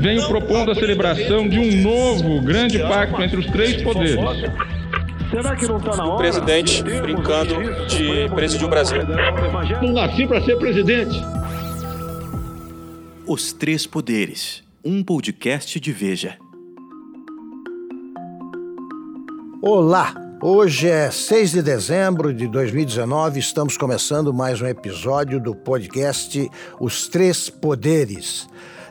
venho 0.00 0.26
propondo 0.26 0.70
a 0.70 0.74
celebração 0.74 1.46
de 1.46 1.58
um 1.58 1.82
novo 1.82 2.40
grande 2.40 2.78
pacto 2.78 3.22
entre 3.22 3.38
os 3.38 3.46
três 3.46 3.82
poderes. 3.82 4.16
Será 5.30 5.54
que 5.54 5.66
não 5.66 5.76
está 5.76 5.96
na 5.96 6.04
hora? 6.06 6.14
O 6.14 6.16
presidente 6.16 6.82
brincando 6.82 7.54
de 7.86 8.28
presidir 8.34 8.66
o 8.66 8.70
Brasil. 8.70 9.02
Não 9.82 9.92
nasci 9.92 10.26
para 10.26 10.42
ser 10.42 10.56
presidente. 10.56 11.20
Os 13.26 13.52
Três 13.52 13.86
Poderes, 13.86 14.64
um 14.84 15.04
podcast 15.04 15.78
de 15.78 15.92
Veja. 15.92 16.36
Olá! 19.62 20.14
Hoje 20.42 20.88
é 20.88 21.10
6 21.10 21.50
de 21.50 21.62
dezembro 21.62 22.32
de 22.32 22.48
2019, 22.48 23.38
estamos 23.38 23.76
começando 23.76 24.32
mais 24.32 24.62
um 24.62 24.66
episódio 24.66 25.38
do 25.38 25.54
podcast 25.54 26.50
Os 26.80 27.08
Três 27.08 27.50
Poderes. 27.50 28.48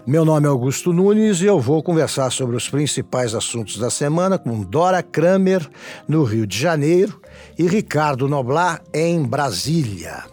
Meu 0.07 0.23
nome 0.23 0.47
é 0.47 0.49
Augusto 0.49 0.93
Nunes 0.93 1.41
e 1.41 1.45
eu 1.45 1.59
vou 1.59 1.83
conversar 1.83 2.31
sobre 2.31 2.55
os 2.55 2.69
principais 2.69 3.35
assuntos 3.35 3.77
da 3.77 3.89
semana 3.89 4.37
com 4.37 4.61
Dora 4.61 5.03
Kramer, 5.03 5.67
no 6.07 6.23
Rio 6.23 6.47
de 6.47 6.57
Janeiro, 6.57 7.21
e 7.57 7.67
Ricardo 7.67 8.27
Noblar, 8.27 8.81
em 8.93 9.21
Brasília. 9.21 10.23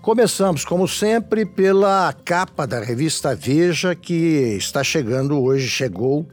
Começamos, 0.00 0.64
como 0.64 0.86
sempre, 0.86 1.44
pela 1.44 2.14
capa 2.24 2.66
da 2.66 2.80
revista 2.80 3.34
Veja, 3.34 3.94
que 3.94 4.56
está 4.56 4.84
chegando 4.84 5.42
hoje, 5.42 5.68
chegou 5.68 6.26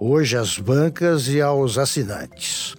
hoje 0.00 0.36
às 0.36 0.58
bancas 0.58 1.28
e 1.28 1.40
aos 1.40 1.76
assinantes. 1.76 2.74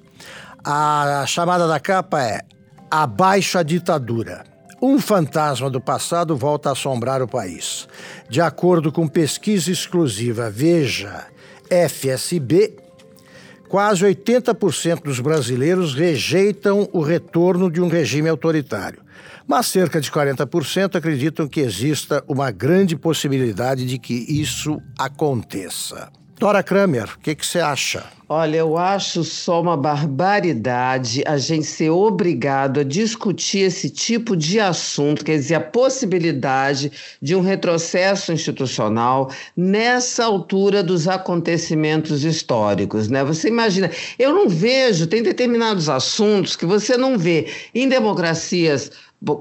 A 0.63 1.25
chamada 1.27 1.67
da 1.67 1.79
capa 1.79 2.21
é 2.21 2.41
Abaixo 2.89 3.57
a 3.57 3.63
ditadura. 3.63 4.52
Um 4.85 4.99
fantasma 4.99 5.69
do 5.69 5.79
passado 5.79 6.35
volta 6.35 6.67
a 6.67 6.71
assombrar 6.73 7.21
o 7.21 7.27
país. 7.27 7.87
De 8.29 8.41
acordo 8.41 8.91
com 8.91 9.07
pesquisa 9.07 9.71
exclusiva 9.71 10.49
Veja 10.49 11.25
FSB, 11.69 12.75
quase 13.69 14.03
80% 14.03 15.03
dos 15.03 15.21
brasileiros 15.21 15.95
rejeitam 15.95 16.89
o 16.91 16.99
retorno 16.99 17.71
de 17.71 17.79
um 17.79 17.87
regime 17.87 18.27
autoritário. 18.27 19.01
Mas 19.47 19.67
cerca 19.67 20.01
de 20.01 20.11
40% 20.11 20.97
acreditam 20.97 21.47
que 21.47 21.61
exista 21.61 22.21
uma 22.27 22.51
grande 22.51 22.97
possibilidade 22.97 23.85
de 23.85 23.97
que 23.97 24.13
isso 24.13 24.81
aconteça. 24.99 26.11
Dora 26.43 26.61
Kramer, 26.61 27.05
o 27.05 27.19
que, 27.19 27.35
que 27.35 27.45
você 27.45 27.61
acha? 27.61 28.03
Olha, 28.27 28.57
eu 28.57 28.77
acho 28.77 29.23
só 29.23 29.61
uma 29.61 29.77
barbaridade 29.77 31.23
a 31.25 31.37
gente 31.37 31.65
ser 31.65 31.89
obrigado 31.89 32.81
a 32.81 32.83
discutir 32.83 33.59
esse 33.59 33.89
tipo 33.89 34.35
de 34.35 34.59
assunto, 34.59 35.23
quer 35.23 35.37
dizer, 35.37 35.55
a 35.55 35.61
possibilidade 35.61 36.91
de 37.21 37.33
um 37.33 37.39
retrocesso 37.39 38.33
institucional 38.33 39.29
nessa 39.55 40.25
altura 40.25 40.83
dos 40.83 41.07
acontecimentos 41.07 42.25
históricos, 42.25 43.07
né? 43.07 43.23
Você 43.23 43.47
imagina, 43.47 43.89
eu 44.19 44.33
não 44.33 44.49
vejo, 44.49 45.07
tem 45.07 45.23
determinados 45.23 45.87
assuntos 45.87 46.57
que 46.57 46.65
você 46.65 46.97
não 46.97 47.17
vê 47.17 47.47
em 47.73 47.87
democracias 47.87 48.91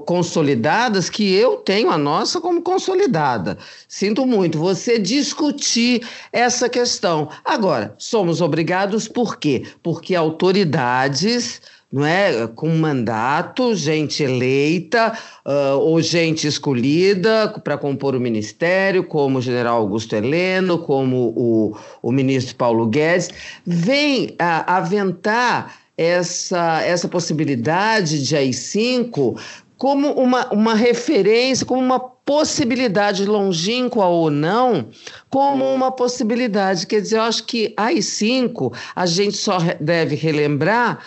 consolidadas 0.05 1.09
que 1.09 1.33
eu 1.33 1.57
tenho 1.57 1.89
a 1.89 1.97
nossa 1.97 2.39
como 2.39 2.61
consolidada. 2.61 3.57
Sinto 3.87 4.25
muito 4.25 4.57
você 4.57 4.97
discutir 4.97 6.07
essa 6.31 6.69
questão. 6.69 7.29
Agora, 7.43 7.93
somos 7.97 8.41
obrigados 8.41 9.07
por 9.07 9.37
quê? 9.37 9.63
Porque 9.81 10.15
autoridades 10.15 11.61
não 11.93 12.03
é? 12.03 12.47
Com 12.47 12.69
mandato, 12.69 13.75
gente 13.75 14.23
eleita 14.23 15.15
uh, 15.45 15.77
ou 15.77 16.01
gente 16.01 16.47
escolhida 16.47 17.49
para 17.63 17.77
compor 17.77 18.15
o 18.15 18.19
ministério, 18.19 19.03
como 19.03 19.37
o 19.37 19.41
general 19.41 19.77
Augusto 19.77 20.15
Heleno, 20.15 20.79
como 20.79 21.31
o, 21.37 21.77
o 22.01 22.11
ministro 22.11 22.55
Paulo 22.55 22.87
Guedes, 22.87 23.29
vem 23.63 24.29
uh, 24.29 24.65
aventar 24.65 25.83
essa, 25.95 26.81
essa 26.81 27.07
possibilidade 27.07 28.25
de 28.25 28.35
AI-5 28.35 29.39
como 29.83 30.13
uma, 30.13 30.47
uma 30.53 30.75
referência, 30.75 31.65
como 31.65 31.81
uma 31.81 31.99
possibilidade 31.99 33.25
longínqua 33.25 34.05
ou 34.05 34.31
não, 34.31 34.87
como 35.29 35.65
uma 35.65 35.91
possibilidade. 35.91 36.87
Quer 36.87 37.01
dizer, 37.01 37.17
eu 37.17 37.23
acho 37.23 37.43
que 37.43 37.73
AI-5 37.75 38.73
a 38.95 39.05
gente 39.05 39.35
só 39.35 39.57
deve 39.81 40.15
relembrar 40.15 40.99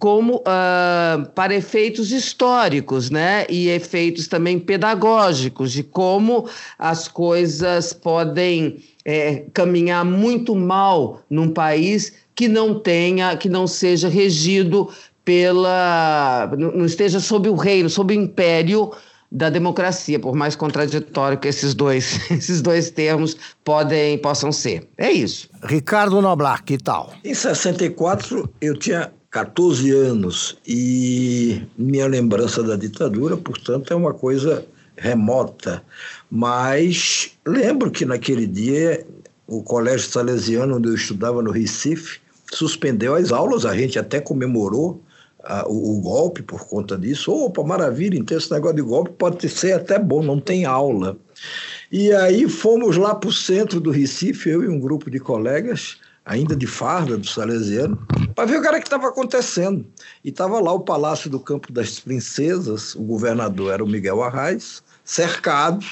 como 0.00 0.38
uh, 0.38 1.30
para 1.36 1.54
efeitos 1.54 2.10
históricos, 2.10 3.10
né, 3.10 3.46
e 3.48 3.68
efeitos 3.68 4.26
também 4.26 4.58
pedagógicos 4.58 5.70
de 5.70 5.84
como 5.84 6.48
as 6.76 7.06
coisas 7.06 7.92
podem 7.92 8.82
é, 9.04 9.44
caminhar 9.54 10.04
muito 10.04 10.56
mal 10.56 11.22
num 11.30 11.48
país 11.48 12.12
que 12.34 12.48
não 12.48 12.80
tenha, 12.80 13.36
que 13.36 13.48
não 13.48 13.66
seja 13.66 14.08
regido 14.08 14.88
pela. 15.30 16.50
não 16.58 16.84
esteja 16.84 17.20
sob 17.20 17.48
o 17.48 17.54
reino, 17.54 17.88
sob 17.88 18.12
o 18.12 18.20
império 18.20 18.90
da 19.30 19.48
democracia, 19.48 20.18
por 20.18 20.34
mais 20.34 20.56
contraditório 20.56 21.38
que 21.38 21.46
esses 21.46 21.72
dois, 21.72 22.18
esses 22.32 22.60
dois 22.60 22.90
termos 22.90 23.36
podem, 23.64 24.18
possam 24.18 24.50
ser. 24.50 24.88
É 24.98 25.12
isso. 25.12 25.48
Ricardo 25.62 26.20
Noblar, 26.20 26.64
que 26.64 26.76
tal? 26.76 27.12
Em 27.24 27.32
64, 27.32 28.50
eu 28.60 28.76
tinha 28.76 29.12
14 29.30 29.88
anos 29.92 30.58
e 30.66 31.62
minha 31.78 32.08
lembrança 32.08 32.60
da 32.60 32.74
ditadura, 32.74 33.36
portanto, 33.36 33.92
é 33.92 33.94
uma 33.94 34.12
coisa 34.12 34.66
remota. 34.96 35.80
Mas 36.28 37.30
lembro 37.46 37.88
que 37.92 38.04
naquele 38.04 38.48
dia 38.48 39.06
o 39.46 39.62
Colégio 39.62 40.10
Salesiano, 40.10 40.78
onde 40.78 40.88
eu 40.88 40.94
estudava 40.96 41.40
no 41.40 41.52
Recife, 41.52 42.18
suspendeu 42.52 43.14
as 43.14 43.30
aulas, 43.30 43.64
a 43.64 43.76
gente 43.76 43.96
até 43.96 44.18
comemorou 44.18 45.00
o, 45.66 45.96
o, 45.96 46.00
golpe 46.00 46.42
por 46.42 46.66
conta 46.66 46.96
disso. 46.98 47.32
Opa, 47.32 47.62
maravilha, 47.62 48.18
então 48.18 48.36
esse 48.36 48.50
negócio 48.50 48.76
de 48.76 48.82
golpe 48.82 49.10
pode 49.12 49.48
ser 49.48 49.72
até 49.72 49.98
bom, 49.98 50.22
não 50.22 50.40
tem 50.40 50.64
aula. 50.64 51.16
E 51.90 52.12
aí 52.12 52.48
fomos 52.48 52.96
lá 52.96 53.14
para 53.14 53.28
o 53.28 53.32
centro 53.32 53.80
do 53.80 53.90
Recife, 53.90 54.50
eu 54.50 54.62
e 54.62 54.68
um 54.68 54.78
grupo 54.78 55.10
de 55.10 55.18
colegas, 55.18 55.96
ainda 56.24 56.54
de 56.54 56.66
farda 56.66 57.16
do 57.16 57.26
Salesiano, 57.26 58.06
para 58.34 58.44
ver 58.44 58.60
o 58.60 58.64
era 58.64 58.78
que 58.78 58.86
estava 58.86 59.08
acontecendo. 59.08 59.84
E 60.22 60.28
estava 60.28 60.60
lá 60.60 60.72
o 60.72 60.80
Palácio 60.80 61.30
do 61.30 61.40
Campo 61.40 61.72
das 61.72 61.98
Princesas, 61.98 62.94
o 62.94 63.02
governador 63.02 63.72
era 63.72 63.84
o 63.84 63.88
Miguel 63.88 64.22
Arraes, 64.22 64.82
cercado 65.04 65.84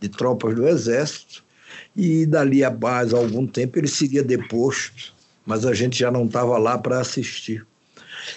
de 0.00 0.08
tropas 0.08 0.54
do 0.54 0.66
Exército, 0.66 1.44
e 1.94 2.26
dali 2.26 2.64
a 2.64 2.70
mais 2.70 3.14
algum 3.14 3.46
tempo 3.46 3.78
ele 3.78 3.88
seria 3.88 4.22
deposto, 4.22 5.14
mas 5.46 5.64
a 5.64 5.72
gente 5.72 5.98
já 5.98 6.10
não 6.10 6.26
estava 6.26 6.58
lá 6.58 6.76
para 6.76 7.00
assistir. 7.00 7.66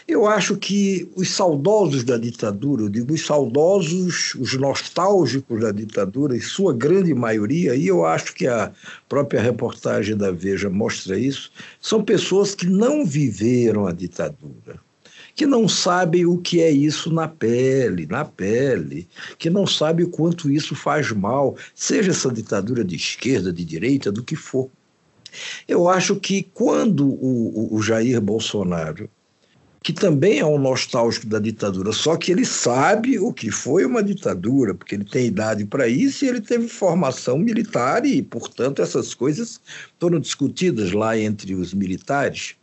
Eu 0.07 0.25
acho 0.25 0.57
que 0.57 1.09
os 1.15 1.29
saudosos 1.31 2.03
da 2.03 2.17
ditadura, 2.17 2.83
eu 2.83 2.89
digo 2.89 3.13
os 3.13 3.25
saudosos, 3.25 4.35
os 4.35 4.53
nostálgicos 4.53 5.61
da 5.61 5.71
ditadura, 5.71 6.35
em 6.35 6.41
sua 6.41 6.73
grande 6.73 7.13
maioria, 7.13 7.75
e 7.75 7.87
eu 7.87 8.05
acho 8.05 8.33
que 8.33 8.47
a 8.47 8.71
própria 9.07 9.41
reportagem 9.41 10.15
da 10.15 10.31
Veja 10.31 10.69
mostra 10.69 11.17
isso, 11.17 11.51
são 11.81 12.03
pessoas 12.03 12.55
que 12.55 12.67
não 12.67 13.05
viveram 13.05 13.87
a 13.87 13.91
ditadura 13.91 14.79
que 15.35 15.45
não 15.45 15.69
sabem 15.69 16.25
o 16.25 16.37
que 16.37 16.59
é 16.59 16.69
isso 16.69 17.09
na 17.13 17.25
pele, 17.25 18.05
na 18.05 18.25
pele, 18.25 19.07
que 19.37 19.49
não 19.49 19.65
sabem 19.65 20.05
o 20.05 20.09
quanto 20.09 20.51
isso 20.51 20.75
faz 20.75 21.13
mal, 21.13 21.55
seja 21.73 22.11
essa 22.11 22.29
ditadura 22.29 22.83
de 22.83 22.97
esquerda, 22.97 23.53
de 23.53 23.63
direita, 23.63 24.11
do 24.11 24.21
que 24.21 24.35
for. 24.35 24.69
Eu 25.65 25.87
acho 25.87 26.17
que 26.17 26.43
quando 26.53 27.07
o, 27.07 27.73
o 27.73 27.81
Jair 27.81 28.19
Bolsonaro 28.19 29.09
que 29.81 29.93
também 29.93 30.39
é 30.39 30.45
um 30.45 30.59
nostálgico 30.59 31.27
da 31.27 31.39
ditadura, 31.39 31.93
só 31.93 32.17
que 32.17 32.31
ele 32.31 32.45
sabe 32.45 33.17
o 33.17 33.31
que 33.31 33.49
foi 33.49 33.85
uma 33.85 34.03
ditadura, 34.03 34.73
porque 34.75 34.95
ele 34.95 35.05
tem 35.05 35.27
idade 35.27 35.65
para 35.65 35.87
isso 35.87 36.25
e 36.25 36.27
ele 36.27 36.41
teve 36.41 36.67
formação 36.67 37.37
militar 37.37 38.05
e, 38.05 38.21
portanto, 38.21 38.81
essas 38.81 39.13
coisas 39.13 39.61
foram 39.99 40.19
discutidas 40.19 40.91
lá 40.91 41.17
entre 41.17 41.55
os 41.55 41.73
militares. 41.73 42.55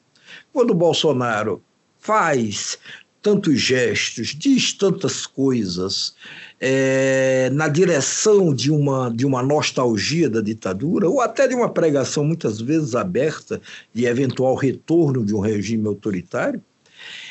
Quando 0.53 0.71
o 0.71 0.75
Bolsonaro 0.75 1.63
faz 1.99 2.79
tantos 3.23 3.61
gestos, 3.61 4.29
diz 4.29 4.73
tantas 4.75 5.27
coisas 5.27 6.15
é, 6.61 7.51
na 7.53 7.67
direção 7.67 8.55
de 8.55 8.71
uma, 8.71 9.11
de 9.11 9.27
uma 9.27 9.43
nostalgia 9.43 10.29
da 10.31 10.41
ditadura, 10.41 11.09
ou 11.09 11.21
até 11.21 11.49
de 11.49 11.55
uma 11.55 11.69
pregação 11.69 12.25
muitas 12.25 12.61
vezes 12.61 12.95
aberta 12.95 13.61
de 13.93 14.05
eventual 14.05 14.55
retorno 14.55 15.25
de 15.25 15.35
um 15.35 15.41
regime 15.41 15.89
autoritário, 15.89 16.63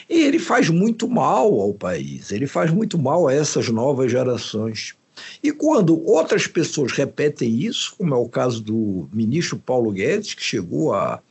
e 0.09 0.21
ele 0.21 0.39
faz 0.39 0.69
muito 0.69 1.09
mal 1.09 1.59
ao 1.59 1.73
país, 1.73 2.31
ele 2.31 2.47
faz 2.47 2.71
muito 2.71 2.97
mal 2.97 3.27
a 3.27 3.33
essas 3.33 3.69
novas 3.69 4.11
gerações. 4.11 4.95
E 5.41 5.51
quando 5.51 6.03
outras 6.05 6.45
pessoas 6.45 6.91
repetem 6.91 7.61
isso, 7.61 7.95
como 7.97 8.13
é 8.13 8.17
o 8.17 8.27
caso 8.27 8.61
do 8.61 9.07
ministro 9.13 9.57
Paulo 9.57 9.91
Guedes, 9.91 10.33
que 10.33 10.43
chegou 10.43 10.93
a, 10.93 11.21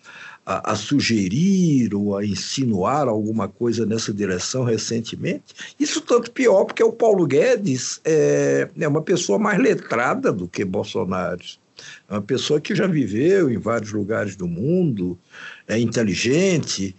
a, 0.44 0.73
a, 0.73 0.75
sugerir 0.75 1.94
ou 1.94 2.17
a 2.17 2.25
insinuar 2.25 3.09
alguma 3.09 3.49
coisa 3.49 3.87
nessa 3.87 4.12
direção 4.12 4.65
recentemente. 4.65 5.55
Isso 5.79 6.00
tanto 6.00 6.31
pior 6.31 6.65
porque 6.65 6.82
o 6.82 6.93
Paulo 6.93 7.26
Guedes 7.26 8.00
é, 8.05 8.69
é 8.79 8.88
uma 8.88 9.03
pessoa 9.03 9.38
mais 9.38 9.59
letrada 9.59 10.32
do 10.32 10.49
que 10.49 10.65
Bolsonaro. 10.65 11.43
É 12.09 12.15
uma 12.15 12.23
pessoa 12.23 12.61
que 12.61 12.75
já 12.75 12.87
viveu 12.87 13.50
em 13.50 13.59
vários 13.59 13.93
lugares 13.93 14.37
do 14.37 14.47
mundo, 14.47 15.19
é 15.67 15.79
inteligente, 15.79 16.94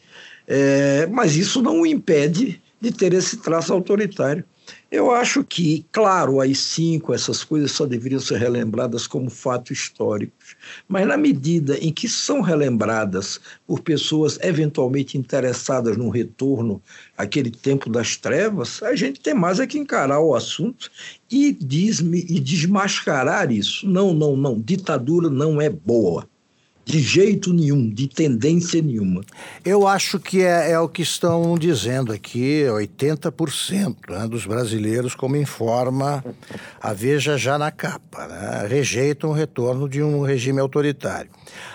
é, 0.47 1.07
mas 1.07 1.35
isso 1.35 1.61
não 1.61 1.81
o 1.81 1.85
impede 1.85 2.61
de 2.79 2.91
ter 2.91 3.13
esse 3.13 3.37
traço 3.37 3.73
autoritário. 3.73 4.43
Eu 4.91 5.11
acho 5.11 5.43
que, 5.43 5.85
claro, 5.91 6.39
as 6.39 6.57
cinco, 6.57 7.13
essas 7.13 7.43
coisas 7.43 7.71
só 7.71 7.85
deveriam 7.85 8.19
ser 8.19 8.37
relembradas 8.37 9.05
como 9.05 9.29
fatos 9.29 9.71
históricos, 9.71 10.55
mas 10.87 11.05
na 11.05 11.17
medida 11.17 11.77
em 11.79 11.91
que 11.91 12.07
são 12.07 12.41
relembradas 12.41 13.39
por 13.67 13.81
pessoas 13.81 14.39
eventualmente 14.41 15.17
interessadas 15.17 15.97
no 15.97 16.09
retorno 16.09 16.81
àquele 17.17 17.51
tempo 17.51 17.89
das 17.89 18.15
trevas, 18.15 18.81
a 18.81 18.95
gente 18.95 19.19
tem 19.19 19.33
mais 19.33 19.59
é 19.59 19.67
que 19.67 19.77
encarar 19.77 20.19
o 20.19 20.33
assunto 20.33 20.89
e, 21.29 21.51
diz 21.51 21.99
e 21.99 22.39
desmascarar 22.39 23.51
isso. 23.51 23.87
Não, 23.87 24.13
não, 24.13 24.37
não, 24.37 24.59
ditadura 24.59 25.29
não 25.29 25.61
é 25.61 25.69
boa 25.69 26.27
de 26.85 26.99
jeito 26.99 27.51
nenhum, 27.51 27.89
de 27.89 28.07
tendência 28.07 28.79
nenhuma. 28.79 29.23
Eu 29.65 29.87
acho 29.87 30.19
que 30.19 30.43
é, 30.43 30.71
é 30.71 30.79
o 30.79 30.87
que 30.87 31.01
estão 31.01 31.57
dizendo 31.57 32.13
aqui, 32.13 32.63
80% 32.67 33.95
né, 34.07 34.27
dos 34.27 34.45
brasileiros, 34.45 35.15
como 35.15 35.35
informa 35.35 36.23
a 36.79 36.93
Veja 36.93 37.37
já 37.37 37.57
na 37.57 37.71
capa, 37.71 38.27
né, 38.27 38.67
rejeitam 38.69 39.31
o 39.31 39.33
retorno 39.33 39.89
de 39.89 40.03
um 40.03 40.21
regime 40.21 40.59
autoritário. 40.59 41.31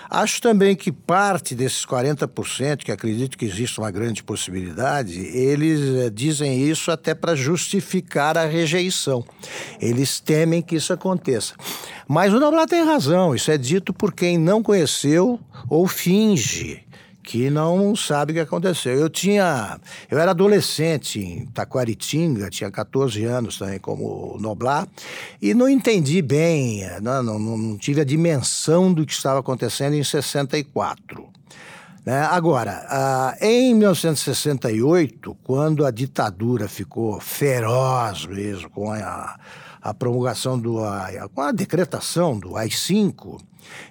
Acho 0.09 0.41
também 0.41 0.75
que 0.75 0.91
parte 0.91 1.55
desses 1.55 1.85
40%, 1.85 2.83
que 2.83 2.91
acredito 2.91 3.37
que 3.37 3.45
existe 3.45 3.79
uma 3.79 3.91
grande 3.91 4.23
possibilidade, 4.23 5.19
eles 5.19 5.79
eh, 6.05 6.09
dizem 6.09 6.61
isso 6.61 6.91
até 6.91 7.13
para 7.13 7.35
justificar 7.35 8.37
a 8.37 8.45
rejeição. 8.45 9.23
Eles 9.79 10.19
temem 10.19 10.61
que 10.61 10.75
isso 10.75 10.91
aconteça. 10.91 11.53
Mas 12.07 12.33
o 12.33 12.39
Noblat 12.39 12.69
tem 12.69 12.83
razão, 12.83 13.33
isso 13.33 13.49
é 13.51 13.57
dito 13.57 13.93
por 13.93 14.13
quem 14.13 14.37
não 14.37 14.61
conheceu 14.61 15.39
ou 15.69 15.87
finge 15.87 16.83
que 17.23 17.49
não 17.49 17.95
sabe 17.95 18.31
o 18.31 18.35
que 18.35 18.41
aconteceu. 18.41 18.93
Eu 18.93 19.09
tinha, 19.09 19.79
eu 20.09 20.19
era 20.19 20.31
adolescente 20.31 21.19
em 21.19 21.45
Taquaritinga, 21.47 22.49
tinha 22.49 22.71
14 22.71 23.23
anos 23.23 23.57
também 23.57 23.79
como 23.79 24.37
Noblar, 24.39 24.87
e 25.41 25.53
não 25.53 25.69
entendi 25.69 26.21
bem, 26.21 26.83
não, 27.01 27.23
não, 27.23 27.39
não 27.39 27.77
tive 27.77 28.01
a 28.01 28.05
dimensão 28.05 28.93
do 28.93 29.05
que 29.05 29.13
estava 29.13 29.39
acontecendo 29.39 29.93
em 29.93 30.03
64. 30.03 31.29
Né? 32.05 32.23
Agora, 32.23 33.35
em 33.39 33.75
1968, 33.75 35.37
quando 35.43 35.85
a 35.85 35.91
ditadura 35.91 36.67
ficou 36.67 37.19
feroz 37.19 38.25
mesmo, 38.25 38.69
com 38.71 38.91
a, 38.91 39.37
a 39.81 39.93
promulgação 39.93 40.59
do 40.59 40.77
com 41.33 41.41
a 41.41 41.51
decretação 41.51 42.37
do 42.37 42.55
AI-5, 42.55 43.39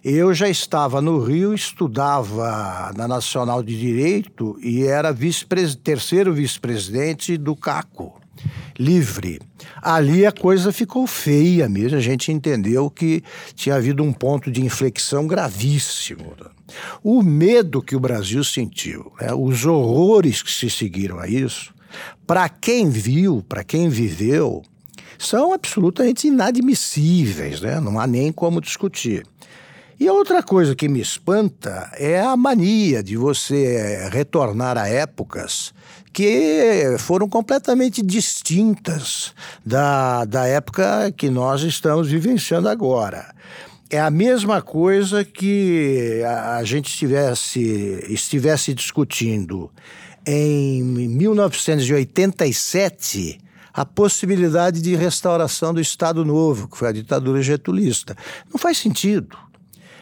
eu 0.05 0.33
já 0.33 0.49
estava 0.49 1.01
no 1.01 1.23
Rio, 1.23 1.55
estudava 1.55 2.93
na 2.97 3.09
Nacional 3.09 3.63
de 3.63 3.79
Direito 3.79 4.57
e 4.63 4.85
era 4.85 5.13
vice 5.13 5.47
terceiro 5.83 6.33
vice-presidente 6.33 7.37
do 7.37 7.57
CACO, 7.57 8.21
livre. 8.79 9.41
Ali 9.83 10.25
a 10.25 10.33
coisa 10.33 10.73
ficou 10.73 11.07
feia 11.07 11.69
mesmo, 11.69 11.99
a 11.99 12.01
gente 12.01 12.31
entendeu 12.31 12.91
que 12.91 13.23
tinha 13.55 13.75
havido 13.75 14.03
um 14.03 14.13
ponto 14.13 14.51
de 14.51 14.63
inflexão 14.63 15.27
gravíssimo. 15.27 16.35
O 17.03 17.23
medo 17.23 17.83
que 17.83 17.97
o 17.97 18.01
Brasil 18.01 18.45
sentiu, 18.45 19.13
né, 19.21 19.33
os 19.35 19.67
horrores 19.67 20.43
que 20.43 20.51
se 20.51 20.71
seguiram 20.71 21.19
a 21.19 21.27
isso, 21.27 21.75
para 22.27 22.49
quem 22.49 22.89
viu, 22.89 23.45
para 23.49 23.65
quem 23.65 23.89
viveu, 23.89 24.63
são 25.21 25.53
absolutamente 25.53 26.27
inadmissíveis, 26.29 27.61
né? 27.61 27.79
não 27.79 28.01
há 28.01 28.07
nem 28.07 28.33
como 28.33 28.59
discutir. 28.59 29.27
E 29.99 30.09
outra 30.09 30.43
coisa 30.43 30.75
que 30.75 30.89
me 30.89 30.99
espanta 30.99 31.93
é 31.99 32.19
a 32.19 32.35
mania 32.39 33.03
de 33.03 33.19
você 33.19 34.09
retornar 34.11 34.79
a 34.79 34.89
épocas 34.89 35.75
que 36.11 36.97
foram 36.99 37.29
completamente 37.29 38.01
distintas 38.03 39.35
da, 39.65 40.25
da 40.25 40.47
época 40.47 41.13
que 41.15 41.29
nós 41.29 41.61
estamos 41.63 42.09
vivenciando 42.09 42.71
agora. 42.71 43.35
É 43.91 44.01
a 44.01 44.09
mesma 44.09 44.63
coisa 44.63 45.23
que 45.23 46.23
a 46.25 46.65
gente 46.65 46.89
estivesse, 46.89 47.61
estivesse 48.09 48.73
discutindo 48.73 49.71
em 50.27 50.83
1987 50.83 53.50
a 53.73 53.85
possibilidade 53.85 54.81
de 54.81 54.95
restauração 54.95 55.73
do 55.73 55.81
Estado 55.81 56.25
Novo, 56.25 56.69
que 56.69 56.77
foi 56.77 56.89
a 56.89 56.93
ditadura 56.93 57.43
getulista. 57.43 58.17
Não 58.51 58.59
faz 58.59 58.79
sentido. 58.79 59.37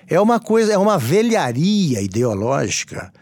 É 0.07 0.21
uma 0.21 0.41
coisa, 0.41 0.73
é 0.73 0.79
uma 0.79 0.99
velharia 0.99 2.01
ideológica 2.01 3.13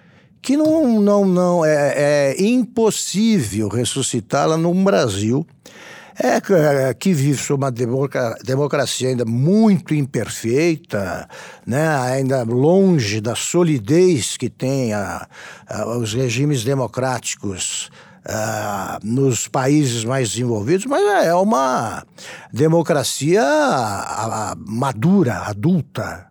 que 0.40 0.56
não, 0.56 1.00
não, 1.00 1.24
não 1.24 1.64
é, 1.64 1.94
é 1.96 2.42
impossível 2.42 3.68
ressuscitá-la 3.68 4.56
num 4.56 4.84
Brasil 4.84 5.44
é, 6.18 6.94
que 6.94 7.12
vive 7.12 7.38
sob 7.38 7.64
uma 7.64 7.70
democracia 7.70 9.08
ainda 9.08 9.24
muito 9.24 9.94
imperfeita, 9.94 11.28
né, 11.66 11.88
ainda 11.98 12.42
longe 12.42 13.20
da 13.20 13.34
solidez 13.34 14.36
que 14.36 14.48
tem 14.48 14.94
a, 14.94 15.26
a, 15.68 15.98
os 15.98 16.14
regimes 16.14 16.64
democráticos 16.64 17.90
Uh, 18.28 19.06
nos 19.06 19.46
países 19.46 20.04
mais 20.04 20.30
desenvolvidos, 20.30 20.84
mas 20.84 21.24
é 21.24 21.32
uma 21.34 22.04
democracia 22.52 23.40
madura, 24.66 25.42
adulta, 25.42 26.26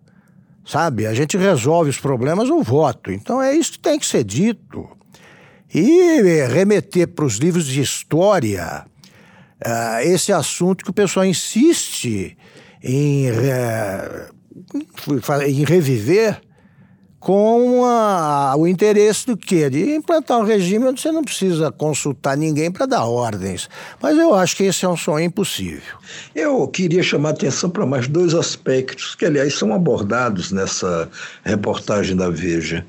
sabe? 0.65 1.07
A 1.07 1.13
gente 1.13 1.37
resolve 1.37 1.89
os 1.89 1.97
problemas 1.97 2.49
no 2.49 2.61
voto. 2.61 3.13
Então 3.13 3.41
é 3.41 3.53
isso 3.53 3.71
que 3.73 3.79
tem 3.79 3.97
que 3.97 4.05
ser 4.05 4.25
dito. 4.25 4.89
E 5.73 6.21
remeter 6.49 7.07
para 7.07 7.23
os 7.23 7.37
livros 7.37 7.65
de 7.65 7.79
história 7.79 8.85
esse 10.03 10.33
assunto 10.33 10.83
que 10.83 10.91
o 10.91 10.93
pessoal 10.93 11.25
insiste 11.25 12.37
em, 12.83 13.31
uh, 13.31 14.35
em 15.47 15.63
reviver 15.63 16.41
com 17.25 17.83
a, 17.83 18.53
o 18.55 18.67
interesse 18.67 19.25
do 19.25 19.35
quê? 19.35 19.67
De 19.67 19.95
implantar 19.95 20.37
um 20.37 20.43
regime 20.43 20.85
onde 20.85 21.01
você 21.01 21.11
não 21.11 21.23
precisa 21.23 21.71
consultar 21.71 22.37
ninguém 22.37 22.69
para 22.69 22.85
dar 22.85 23.03
ordens. 23.05 23.67
Mas 23.99 24.15
eu 24.15 24.35
acho 24.35 24.55
que 24.55 24.65
esse 24.65 24.85
é 24.85 24.87
um 24.87 24.95
sonho 24.95 25.25
impossível. 25.25 25.95
Eu 26.35 26.67
queria 26.67 27.01
chamar 27.01 27.29
a 27.29 27.31
atenção 27.31 27.71
para 27.71 27.83
mais 27.83 28.07
dois 28.07 28.35
aspectos, 28.35 29.15
que, 29.15 29.25
aliás, 29.25 29.55
são 29.55 29.73
abordados 29.73 30.51
nessa 30.51 31.09
reportagem 31.43 32.15
da 32.15 32.29
Veja. 32.29 32.85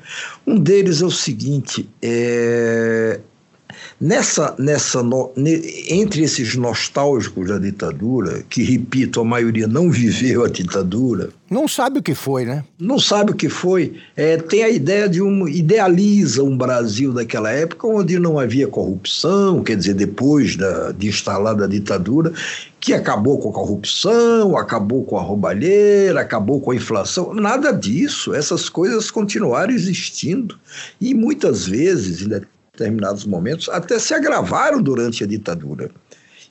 Um 0.47 0.59
deles 0.59 1.01
é 1.01 1.07
o 1.07 1.11
seguinte: 1.11 1.89
é, 2.03 3.21
Nessa, 4.01 4.55
nessa 4.59 5.03
no, 5.03 5.33
entre 5.89 6.23
esses 6.23 6.55
nostálgicos 6.55 7.49
da 7.49 7.59
ditadura, 7.59 8.45
que, 8.49 8.63
repito, 8.63 9.21
a 9.21 9.25
maioria 9.25 9.67
não 9.67 9.91
viveu 9.91 10.45
a 10.45 10.49
ditadura. 10.49 11.31
Não 11.51 11.69
sabe 11.69 12.01
o 12.01 12.03
que 12.03 12.15
foi, 12.15 12.45
né? 12.45 12.65
Não 12.79 12.99
sabe 12.99 13.31
o 13.31 13.35
que 13.35 13.49
foi. 13.49 13.95
É, 14.17 14.37
tem 14.37 14.65
a 14.65 14.69
ideia 14.69 15.09
de 15.09 15.23
um. 15.23 15.47
idealiza 15.47 16.43
um 16.43 16.57
Brasil 16.57 17.13
daquela 17.13 17.51
época 17.51 17.87
onde 17.87 18.19
não 18.19 18.39
havia 18.39 18.67
corrupção, 18.67 19.63
quer 19.63 19.77
dizer, 19.77 19.95
depois 19.95 20.57
da, 20.57 20.91
de 20.93 21.07
instalada 21.07 21.65
a 21.65 21.69
ditadura, 21.69 22.33
que 22.81 22.93
acabou 22.93 23.39
com 23.39 23.51
a 23.51 23.53
corrupção, 23.53 24.57
acabou 24.57 25.05
com 25.05 25.17
a 25.17 25.23
roubalheira, 25.23 26.21
acabou 26.21 26.61
com 26.61 26.73
a 26.73 26.77
inflação. 26.77 27.33
Nada 27.33 27.73
disso. 27.73 28.35
Essas 28.35 28.69
coisas 28.69 29.11
continuaram 29.11 29.73
existindo. 29.73 30.59
E 31.01 31.15
muitas 31.15 31.67
vezes, 31.67 32.27
determinados 32.77 33.25
momentos, 33.25 33.69
até 33.71 33.99
se 33.99 34.13
agravaram 34.13 34.83
durante 34.83 35.25
a 35.25 35.27
ditadura. 35.27 35.91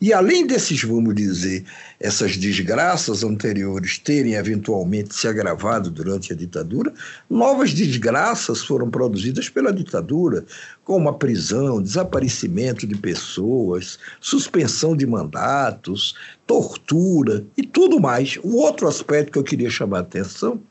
E 0.01 0.11
além 0.11 0.45
desses, 0.45 0.83
vamos 0.83 1.15
dizer, 1.15 1.63
essas 1.99 2.35
desgraças 2.35 3.23
anteriores 3.23 3.97
terem 3.97 4.33
eventualmente 4.33 5.15
se 5.15 5.25
agravado 5.25 5.89
durante 5.89 6.33
a 6.33 6.35
ditadura, 6.35 6.93
novas 7.29 7.73
desgraças 7.73 8.61
foram 8.61 8.89
produzidas 8.89 9.47
pela 9.47 9.71
ditadura, 9.71 10.43
como 10.83 11.07
a 11.07 11.13
prisão, 11.13 11.81
desaparecimento 11.81 12.85
de 12.85 12.95
pessoas, 12.97 13.97
suspensão 14.19 14.97
de 14.97 15.05
mandatos, 15.05 16.15
tortura 16.45 17.45
e 17.55 17.63
tudo 17.63 17.99
mais. 17.99 18.37
O 18.43 18.57
outro 18.57 18.87
aspecto 18.87 19.31
que 19.31 19.39
eu 19.39 19.43
queria 19.43 19.69
chamar 19.69 19.99
a 19.99 20.01
atenção 20.01 20.61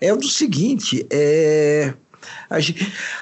é 0.00 0.12
o 0.12 0.16
do 0.16 0.28
seguinte: 0.28 1.06
é 1.08 1.94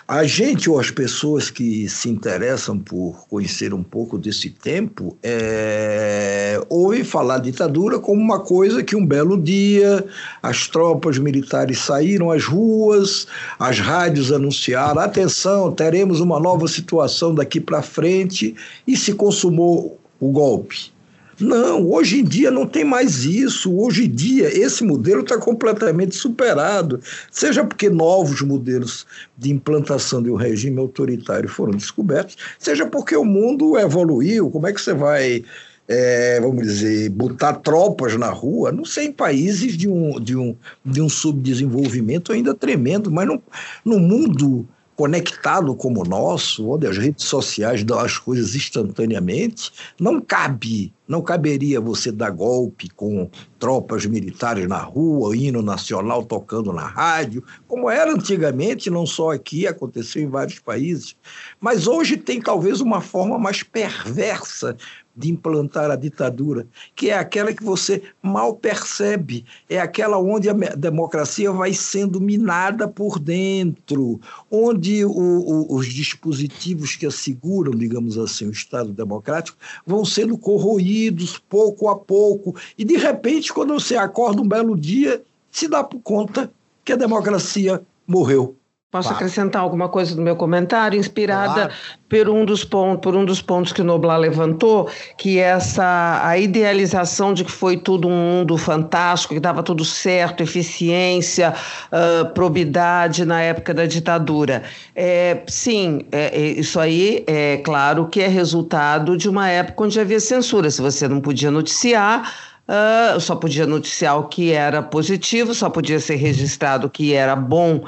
a 0.06 0.24
gente 0.24 0.68
ou 0.68 0.78
as 0.78 0.90
pessoas 0.90 1.50
que 1.50 1.88
se 1.88 2.08
interessam 2.08 2.78
por 2.78 3.26
conhecer 3.28 3.72
um 3.72 3.82
pouco 3.82 4.18
desse 4.18 4.50
tempo 4.50 5.16
é, 5.22 6.60
ouvem 6.68 7.04
falar 7.04 7.38
ditadura 7.38 7.98
como 7.98 8.20
uma 8.20 8.40
coisa 8.40 8.82
que 8.82 8.96
um 8.96 9.06
belo 9.06 9.40
dia 9.40 10.04
as 10.42 10.68
tropas 10.68 11.18
militares 11.18 11.78
saíram 11.78 12.30
às 12.30 12.44
ruas, 12.44 13.26
as 13.58 13.78
rádios 13.78 14.32
anunciaram: 14.32 15.00
atenção, 15.00 15.72
teremos 15.72 16.20
uma 16.20 16.38
nova 16.40 16.66
situação 16.68 17.34
daqui 17.34 17.60
para 17.60 17.82
frente 17.82 18.54
e 18.86 18.96
se 18.96 19.12
consumou 19.12 19.98
o 20.18 20.30
golpe. 20.30 20.92
Não, 21.40 21.90
hoje 21.90 22.20
em 22.20 22.24
dia 22.24 22.50
não 22.50 22.66
tem 22.66 22.84
mais 22.84 23.24
isso. 23.24 23.74
Hoje 23.74 24.04
em 24.04 24.10
dia 24.10 24.48
esse 24.56 24.84
modelo 24.84 25.22
está 25.22 25.38
completamente 25.38 26.14
superado, 26.14 27.00
seja 27.30 27.64
porque 27.64 27.88
novos 27.88 28.42
modelos 28.42 29.06
de 29.38 29.50
implantação 29.50 30.22
de 30.22 30.30
um 30.30 30.36
regime 30.36 30.78
autoritário 30.78 31.48
foram 31.48 31.72
descobertos, 31.72 32.36
seja 32.58 32.86
porque 32.86 33.16
o 33.16 33.24
mundo 33.24 33.78
evoluiu. 33.78 34.50
Como 34.50 34.66
é 34.66 34.72
que 34.72 34.80
você 34.80 34.92
vai 34.92 35.42
é, 35.88 36.40
vamos 36.40 36.62
dizer, 36.62 37.08
botar 37.08 37.54
tropas 37.54 38.16
na 38.16 38.30
rua, 38.30 38.70
não 38.70 38.84
sei, 38.84 39.06
em 39.06 39.12
países 39.12 39.76
de 39.76 39.88
um, 39.88 40.20
de 40.20 40.36
um, 40.36 40.54
de 40.84 41.02
um 41.02 41.08
subdesenvolvimento 41.08 42.32
ainda 42.32 42.54
tremendo, 42.54 43.10
mas 43.10 43.26
no, 43.26 43.42
no 43.84 43.98
mundo 43.98 44.68
conectado 45.00 45.74
como 45.74 46.02
o 46.02 46.06
nosso, 46.06 46.68
onde 46.68 46.86
as 46.86 46.98
redes 46.98 47.24
sociais 47.24 47.82
dão 47.82 47.98
as 47.98 48.18
coisas 48.18 48.54
instantaneamente, 48.54 49.72
não 49.98 50.20
cabe, 50.20 50.92
não 51.08 51.22
caberia 51.22 51.80
você 51.80 52.12
dar 52.12 52.28
golpe 52.28 52.90
com 52.90 53.30
tropas 53.58 54.04
militares 54.04 54.68
na 54.68 54.76
rua, 54.76 55.34
hino 55.34 55.62
nacional 55.62 56.22
tocando 56.22 56.70
na 56.70 56.86
rádio, 56.86 57.42
como 57.66 57.88
era 57.88 58.12
antigamente, 58.12 58.90
não 58.90 59.06
só 59.06 59.30
aqui, 59.30 59.66
aconteceu 59.66 60.22
em 60.22 60.28
vários 60.28 60.58
países. 60.58 61.16
Mas 61.58 61.86
hoje 61.86 62.18
tem 62.18 62.38
talvez 62.38 62.82
uma 62.82 63.00
forma 63.00 63.38
mais 63.38 63.62
perversa 63.62 64.76
de 65.20 65.30
implantar 65.30 65.90
a 65.90 65.96
ditadura, 65.96 66.66
que 66.96 67.10
é 67.10 67.18
aquela 67.18 67.52
que 67.52 67.62
você 67.62 68.02
mal 68.22 68.54
percebe, 68.54 69.44
é 69.68 69.78
aquela 69.78 70.18
onde 70.18 70.48
a 70.48 70.54
democracia 70.54 71.52
vai 71.52 71.74
sendo 71.74 72.20
minada 72.20 72.88
por 72.88 73.18
dentro, 73.18 74.18
onde 74.50 75.04
o, 75.04 75.10
o, 75.10 75.76
os 75.76 75.86
dispositivos 75.86 76.96
que 76.96 77.04
asseguram, 77.04 77.72
digamos 77.72 78.16
assim, 78.16 78.46
o 78.46 78.50
Estado 78.50 78.92
democrático 78.92 79.58
vão 79.86 80.04
sendo 80.04 80.38
corroídos 80.38 81.38
pouco 81.38 81.88
a 81.88 81.96
pouco, 81.96 82.56
e 82.78 82.84
de 82.84 82.96
repente, 82.96 83.52
quando 83.52 83.74
você 83.74 83.96
acorda 83.96 84.40
um 84.40 84.48
belo 84.48 84.74
dia, 84.74 85.22
se 85.50 85.68
dá 85.68 85.84
por 85.84 86.00
conta 86.00 86.50
que 86.84 86.92
a 86.92 86.96
democracia 86.96 87.82
morreu. 88.06 88.56
Posso 88.90 89.08
claro. 89.08 89.22
acrescentar 89.22 89.62
alguma 89.62 89.88
coisa 89.88 90.16
no 90.16 90.22
meu 90.22 90.34
comentário, 90.34 90.98
inspirada 90.98 91.52
claro. 91.54 91.72
por, 92.08 92.28
um 92.28 92.44
dos 92.44 92.64
pontos, 92.64 93.00
por 93.00 93.14
um 93.14 93.24
dos 93.24 93.40
pontos 93.40 93.72
que 93.72 93.80
o 93.80 93.84
Noblar 93.84 94.18
levantou, 94.18 94.90
que 95.16 95.38
é 95.38 95.42
essa 95.42 96.20
a 96.24 96.36
idealização 96.36 97.32
de 97.32 97.44
que 97.44 97.52
foi 97.52 97.76
tudo 97.76 98.08
um 98.08 98.10
mundo 98.10 98.58
fantástico, 98.58 99.34
que 99.34 99.38
dava 99.38 99.62
tudo 99.62 99.84
certo, 99.84 100.42
eficiência, 100.42 101.54
uh, 101.92 102.34
probidade 102.34 103.24
na 103.24 103.40
época 103.40 103.72
da 103.72 103.86
ditadura. 103.86 104.64
É, 104.96 105.40
sim, 105.46 106.00
é, 106.10 106.36
é, 106.36 106.46
isso 106.58 106.80
aí 106.80 107.22
é 107.28 107.58
claro 107.58 108.08
que 108.08 108.20
é 108.20 108.26
resultado 108.26 109.16
de 109.16 109.28
uma 109.28 109.48
época 109.48 109.84
onde 109.84 110.00
havia 110.00 110.18
censura. 110.18 110.68
Se 110.68 110.82
você 110.82 111.06
não 111.06 111.20
podia 111.20 111.52
noticiar, 111.52 112.28
Uh, 112.70 113.18
só 113.18 113.34
podia 113.34 113.66
noticiar 113.66 114.16
o 114.16 114.28
que 114.28 114.52
era 114.52 114.80
positivo, 114.80 115.52
só 115.52 115.68
podia 115.68 115.98
ser 115.98 116.14
registrado 116.14 116.86
o 116.86 116.90
que 116.90 117.12
era 117.12 117.34
bom 117.34 117.82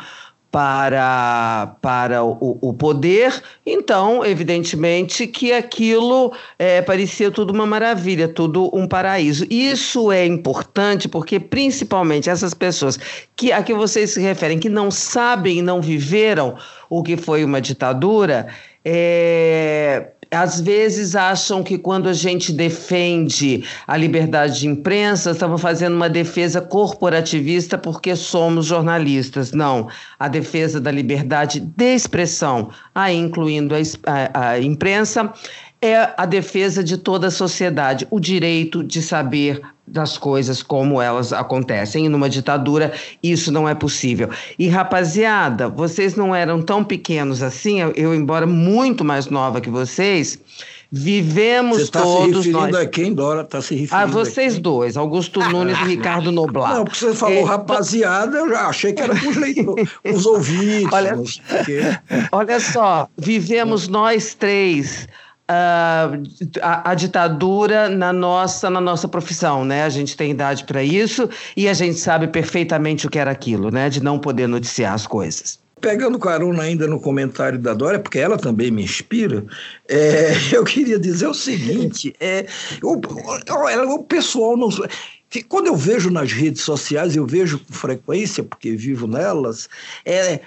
para, 0.53 1.77
para 1.81 2.23
o, 2.23 2.59
o, 2.61 2.75
poder, 2.75 3.43
então, 3.65 4.23
evidentemente, 4.23 5.27
que 5.27 5.51
aquilo 5.51 6.31
é, 6.59 6.83
parecia 6.83 7.31
tudo 7.31 7.55
uma 7.55 7.65
maravilha, 7.65 8.29
tudo 8.29 8.71
um 8.71 8.87
paraíso. 8.87 9.47
Isso 9.49 10.13
é 10.13 10.27
importante 10.27 11.09
porque, 11.09 11.41
principalmente, 11.41 12.29
essas 12.29 12.53
pessoas 12.53 12.99
que, 13.35 13.51
a 13.51 13.63
que 13.63 13.73
vocês 13.73 14.11
se 14.11 14.21
referem, 14.21 14.59
que 14.59 14.69
não 14.69 14.91
sabem, 14.91 15.63
não 15.63 15.81
viveram 15.81 16.55
o 16.91 17.03
que 17.03 17.17
foi 17.17 17.43
uma 17.47 17.59
ditadura, 17.59 18.49
é, 18.85 20.12
às 20.33 20.61
vezes 20.61 21.15
acham 21.15 21.63
que 21.63 21.77
quando 21.77 22.09
a 22.09 22.13
gente 22.15 22.53
defende 22.53 23.65
a 23.87 23.97
liberdade 23.97 24.61
de 24.61 24.67
imprensa, 24.67 25.33
estamos 25.33 25.61
fazendo 25.61 25.95
uma 25.95 26.09
defesa 26.09 26.61
corporativista 26.61 27.77
porque 27.77 28.17
somos 28.17 28.67
jornalistas. 28.67 29.53
Não. 29.53 29.89
A 30.19 30.29
defesa 30.29 30.81
da 30.81 30.91
liberdade 30.91 31.61
de 31.61 31.95
expressão, 31.95 32.71
aí 32.95 33.17
incluindo 33.17 33.75
a, 33.75 33.79
a, 34.07 34.49
a 34.51 34.61
imprensa, 34.61 35.33
é 35.83 36.15
a 36.17 36.25
defesa 36.25 36.83
de 36.85 36.97
toda 36.97 37.27
a 37.27 37.31
sociedade, 37.31 38.07
o 38.09 38.21
direito 38.21 38.85
de 38.85 39.03
saber 39.03 39.61
das 39.85 40.17
coisas 40.17 40.63
como 40.63 41.03
elas 41.03 41.33
acontecem. 41.33 42.07
E 42.07 42.09
numa 42.09 42.31
ditadura 42.31 42.93
isso 43.21 43.51
não 43.51 43.69
é 43.69 43.75
possível. 43.75 44.31
E 44.57 44.69
rapaziada, 44.69 45.69
vocês 45.69 46.15
não 46.15 46.33
eram 46.33 46.63
tão 46.63 46.85
pequenos 46.85 47.43
assim, 47.43 47.81
eu, 47.97 48.15
embora 48.15 48.47
muito 48.47 49.05
mais 49.05 49.27
nova 49.27 49.61
que 49.61 49.69
vocês, 49.69 50.39
vivemos 50.91 51.79
Você 51.79 51.91
tá 51.91 52.03
todos 52.03 52.45
se 52.45 52.53
referindo 52.53 52.73
nós. 52.73 52.75
a 52.77 52.87
quem, 52.87 53.13
Dora? 53.13 53.41
Está 53.41 53.61
se 53.61 53.75
referindo 53.75 53.97
a 53.97 54.07
vocês 54.07 54.57
a 54.57 54.61
dois, 54.61 54.97
Augusto 54.97 55.41
Nunes 55.51 55.77
e 55.81 55.85
Ricardo 55.85 56.31
Noblar. 56.31 56.75
Não, 56.77 56.85
porque 56.85 57.01
você 57.01 57.15
falou 57.15 57.39
é, 57.39 57.45
rapaziada, 57.45 58.39
eu 58.39 58.49
já 58.51 58.69
achei 58.69 58.93
que 58.93 59.03
era 59.03 59.17
para 59.17 59.29
os 59.29 59.37
leitores, 59.37 59.89
os 60.05 60.27
ouvintes. 60.27 60.93
Olha, 60.93 61.19
olha 62.31 62.61
só, 62.61 63.09
vivemos 63.19 63.89
nós 63.89 64.35
três 64.35 65.09
Uh, 65.53 66.23
a, 66.63 66.91
a, 66.91 66.95
ditadura 66.95 67.89
na 67.89 68.13
nossa 68.13 68.71
na 68.71 68.81
nossa 68.81 69.07
profissão, 69.07 69.65
né? 69.65 69.85
A 69.85 69.89
gente 69.89 70.17
tem 70.17 70.31
idade 70.31 70.65
para 70.65 70.83
isso 70.83 71.29
e 71.57 71.69
a 71.69 71.75
gente 71.75 71.99
sabe 71.99 72.27
perfeitamente 72.29 73.07
o 73.07 73.11
que 73.11 73.19
era 73.19 73.31
aquilo, 73.31 73.71
né? 73.71 73.91
De 73.91 74.03
não 74.03 74.19
poder 74.19 74.47
noticiar 74.47 74.95
as 74.95 75.07
coisas. 75.07 75.61
Pegando 75.81 76.19
carona 76.19 76.63
ainda 76.63 76.87
no 76.87 77.01
comentário 77.01 77.59
da 77.59 77.75
Dória, 77.75 77.99
porque 77.99 78.19
ela 78.19 78.39
também 78.39 78.71
me 78.71 78.85
inspira, 78.85 79.45
é, 79.89 80.33
eu 80.57 80.65
queria 80.65 80.99
dizer 80.99 81.27
o 81.27 81.35
seguinte: 81.35 82.15
é, 82.21 82.47
o, 82.83 82.95
o, 82.95 83.95
o 83.95 84.05
pessoal 84.05 84.57
não. 84.57 84.69
Quando 85.49 85.67
eu 85.67 85.77
vejo 85.77 86.11
nas 86.11 86.31
redes 86.31 86.63
sociais, 86.63 87.17
eu 87.17 87.27
vejo 87.27 87.59
com 87.59 87.73
frequência, 87.73 88.45
porque 88.45 88.73
vivo 88.73 89.07
nelas, 89.07 89.69
é, 90.05 90.41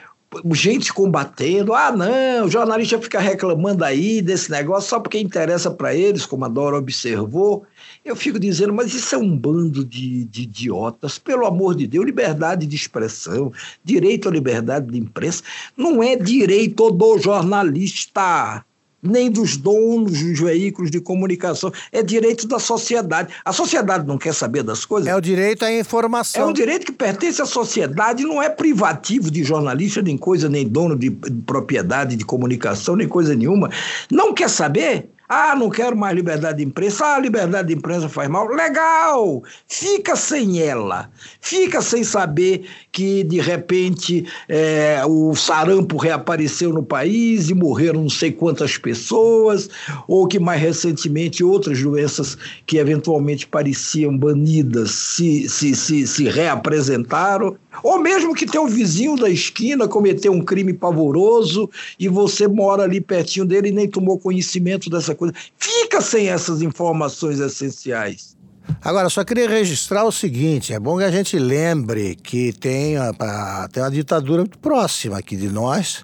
gente 0.53 0.93
combatendo. 0.93 1.73
Ah, 1.73 1.91
não, 1.91 2.45
o 2.45 2.49
jornalista 2.49 3.01
fica 3.01 3.19
reclamando 3.19 3.83
aí 3.83 4.21
desse 4.21 4.51
negócio 4.51 4.89
só 4.89 4.99
porque 4.99 5.19
interessa 5.19 5.71
para 5.71 5.93
eles, 5.95 6.25
como 6.25 6.45
a 6.45 6.47
Dora 6.47 6.77
observou. 6.77 7.65
Eu 8.03 8.15
fico 8.15 8.39
dizendo, 8.39 8.73
mas 8.73 8.93
isso 8.93 9.15
é 9.15 9.17
um 9.17 9.35
bando 9.35 9.83
de, 9.83 10.25
de 10.25 10.43
idiotas, 10.43 11.17
pelo 11.17 11.45
amor 11.45 11.75
de 11.75 11.87
Deus, 11.87 12.05
liberdade 12.05 12.65
de 12.65 12.75
expressão, 12.75 13.51
direito 13.83 14.29
à 14.29 14.31
liberdade 14.31 14.87
de 14.91 14.97
imprensa, 14.97 15.43
não 15.75 16.03
é 16.03 16.15
direito 16.15 16.91
do 16.91 17.17
jornalista 17.17 18.63
nem 19.05 19.29
dos 19.29 19.57
donos 19.57 20.21
dos 20.21 20.39
veículos 20.39 20.91
de 20.91 20.99
comunicação. 20.99 21.71
É 21.91 22.01
direito 22.01 22.47
da 22.47 22.59
sociedade. 22.59 23.33
A 23.43 23.53
sociedade 23.53 24.07
não 24.07 24.17
quer 24.17 24.33
saber 24.33 24.63
das 24.63 24.85
coisas. 24.85 25.07
É 25.07 25.15
o 25.15 25.21
direito 25.21 25.63
à 25.63 25.71
informação. 25.71 26.41
É 26.41 26.45
um 26.45 26.53
direito 26.53 26.85
que 26.85 26.91
pertence 26.91 27.41
à 27.41 27.45
sociedade, 27.45 28.23
não 28.23 28.41
é 28.41 28.49
privativo 28.49 29.29
de 29.31 29.43
jornalista, 29.43 30.01
nem 30.01 30.17
coisa, 30.17 30.49
nem 30.49 30.67
dono 30.67 30.95
de 30.95 31.11
propriedade 31.45 32.15
de 32.15 32.25
comunicação, 32.25 32.95
nem 32.95 33.07
coisa 33.07 33.35
nenhuma. 33.35 33.69
Não 34.11 34.33
quer 34.33 34.49
saber? 34.49 35.09
Ah, 35.27 35.55
não 35.55 35.69
quero 35.69 35.95
mais 35.97 36.15
liberdade 36.15 36.59
de 36.59 36.63
imprensa. 36.63 37.05
Ah, 37.05 37.19
liberdade 37.19 37.69
de 37.69 37.73
imprensa 37.73 38.07
faz 38.07 38.29
mal. 38.29 38.47
Legal! 38.47 39.43
Fica 39.67 40.15
sem 40.15 40.61
ela. 40.61 41.09
Fica 41.41 41.81
sem 41.81 42.03
saber 42.03 42.67
que, 42.91 43.23
de 43.23 43.39
repente, 43.39 44.27
é, 44.47 45.01
o 45.05 45.35
sarampo 45.35 45.97
reapareceu 45.97 46.71
no 46.71 46.83
país 46.83 47.49
e 47.49 47.53
morreram 47.55 48.01
não 48.01 48.09
sei 48.09 48.31
quantas 48.31 48.77
pessoas, 48.77 49.69
ou 50.07 50.27
que, 50.27 50.39
mais 50.39 50.61
recentemente, 50.61 51.43
outras 51.43 51.81
doenças 51.81 52.37
que 52.65 52.77
eventualmente 52.77 53.47
pareciam 53.47 54.15
banidas 54.15 54.91
se, 54.91 55.49
se, 55.49 55.73
se, 55.75 56.05
se 56.05 56.29
reapresentaram. 56.29 57.57
Ou 57.83 57.99
mesmo 57.99 58.33
que 58.33 58.45
teu 58.45 58.67
vizinho 58.67 59.15
da 59.15 59.29
esquina 59.29 59.87
cometeu 59.87 60.31
um 60.31 60.41
crime 60.41 60.73
pavoroso 60.73 61.69
e 61.99 62.07
você 62.07 62.47
mora 62.47 62.83
ali 62.83 63.01
pertinho 63.01 63.45
dele 63.45 63.69
e 63.69 63.71
nem 63.71 63.87
tomou 63.87 64.19
conhecimento 64.19 64.89
dessa 64.89 65.15
coisa. 65.15 65.33
Fica 65.57 66.01
sem 66.01 66.29
essas 66.29 66.61
informações 66.61 67.39
essenciais. 67.39 68.35
Agora, 68.81 69.09
só 69.09 69.23
queria 69.23 69.47
registrar 69.47 70.05
o 70.05 70.11
seguinte: 70.11 70.73
é 70.73 70.79
bom 70.79 70.97
que 70.97 71.03
a 71.03 71.11
gente 71.11 71.37
lembre 71.37 72.15
que 72.15 72.51
tem, 72.53 72.97
a, 72.97 73.67
tem 73.71 73.83
uma 73.83 73.91
ditadura 73.91 74.41
muito 74.41 74.57
próxima 74.57 75.19
aqui 75.19 75.35
de 75.35 75.49
nós 75.49 76.03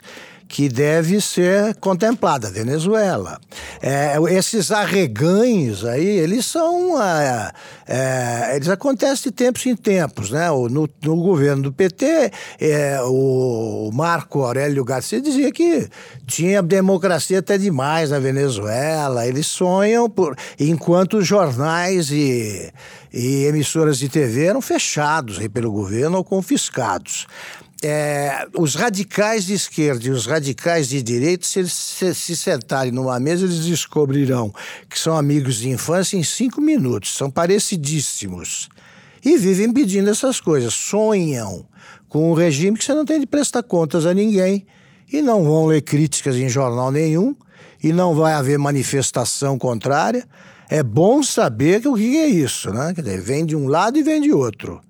que 0.51 0.67
deve 0.67 1.21
ser 1.21 1.75
contemplada, 1.75 2.49
a 2.49 2.51
Venezuela. 2.51 3.39
É, 3.81 4.17
esses 4.31 4.69
arreganhos 4.69 5.85
aí, 5.85 6.05
eles 6.05 6.45
são. 6.45 7.01
É, 7.01 7.51
é, 7.87 8.55
eles 8.57 8.67
acontecem 8.67 9.23
de 9.23 9.31
tempos 9.31 9.65
em 9.65 9.77
tempos, 9.77 10.29
né? 10.29 10.49
No, 10.49 10.89
no 11.01 11.15
governo 11.15 11.63
do 11.63 11.71
PT, 11.71 12.33
é, 12.59 12.99
o 13.03 13.91
Marco 13.93 14.43
Aurélio 14.43 14.83
Garcia 14.83 15.21
dizia 15.21 15.53
que 15.53 15.87
tinha 16.27 16.61
democracia 16.61 17.39
até 17.39 17.57
demais 17.57 18.09
na 18.09 18.19
Venezuela. 18.19 19.25
Eles 19.25 19.47
sonham 19.47 20.09
por. 20.09 20.35
Enquanto 20.59 21.21
jornais 21.21 22.11
e, 22.11 22.69
e 23.13 23.45
emissoras 23.45 23.97
de 23.97 24.09
TV 24.09 24.47
eram 24.47 24.61
fechados 24.61 25.39
pelo 25.47 25.71
governo 25.71 26.17
ou 26.17 26.25
confiscados. 26.25 27.25
É, 27.81 28.47
os 28.57 28.75
radicais 28.75 29.45
de 29.45 29.53
esquerda 29.53 30.05
e 30.05 30.11
os 30.11 30.25
radicais 30.25 30.87
de 30.87 31.01
direita, 31.01 31.45
se 31.45 31.59
eles 31.59 31.73
se, 31.73 32.13
se, 32.13 32.35
sentarem 32.35 32.91
numa 32.91 33.19
mesa, 33.19 33.45
eles 33.45 33.65
descobrirão 33.65 34.53
que 34.87 34.99
são 34.99 35.17
amigos 35.17 35.57
de 35.57 35.69
infância 35.69 36.15
em 36.15 36.23
cinco 36.23 36.61
minutos, 36.61 37.15
são 37.15 37.29
parecidíssimos. 37.29 38.69
E 39.23 39.37
vivem 39.37 39.71
pedindo 39.71 40.09
essas 40.09 40.39
coisas, 40.39 40.73
sonham 40.73 41.65
com 42.07 42.31
um 42.31 42.33
regime 42.33 42.77
que 42.77 42.83
você 42.83 42.93
não 42.93 43.05
tem 43.05 43.19
de 43.19 43.25
prestar 43.25 43.63
contas 43.63 44.05
a 44.05 44.13
ninguém 44.13 44.65
e 45.11 45.21
não 45.21 45.43
vão 45.43 45.65
ler 45.65 45.81
críticas 45.81 46.35
em 46.35 46.49
jornal 46.49 46.91
nenhum 46.91 47.35
e 47.83 47.91
não 47.91 48.13
vai 48.15 48.33
haver 48.33 48.57
manifestação 48.57 49.57
contrária. 49.57 50.27
É 50.69 50.81
bom 50.83 51.21
saber 51.21 51.81
que 51.81 51.87
o 51.87 51.95
que 51.95 52.17
é 52.17 52.27
isso, 52.27 52.71
né? 52.71 52.93
Quer 52.93 53.01
dizer, 53.01 53.21
vem 53.21 53.45
de 53.45 53.55
um 53.55 53.67
lado 53.67 53.97
e 53.97 54.03
vem 54.03 54.21
de 54.21 54.31
outro. 54.31 54.81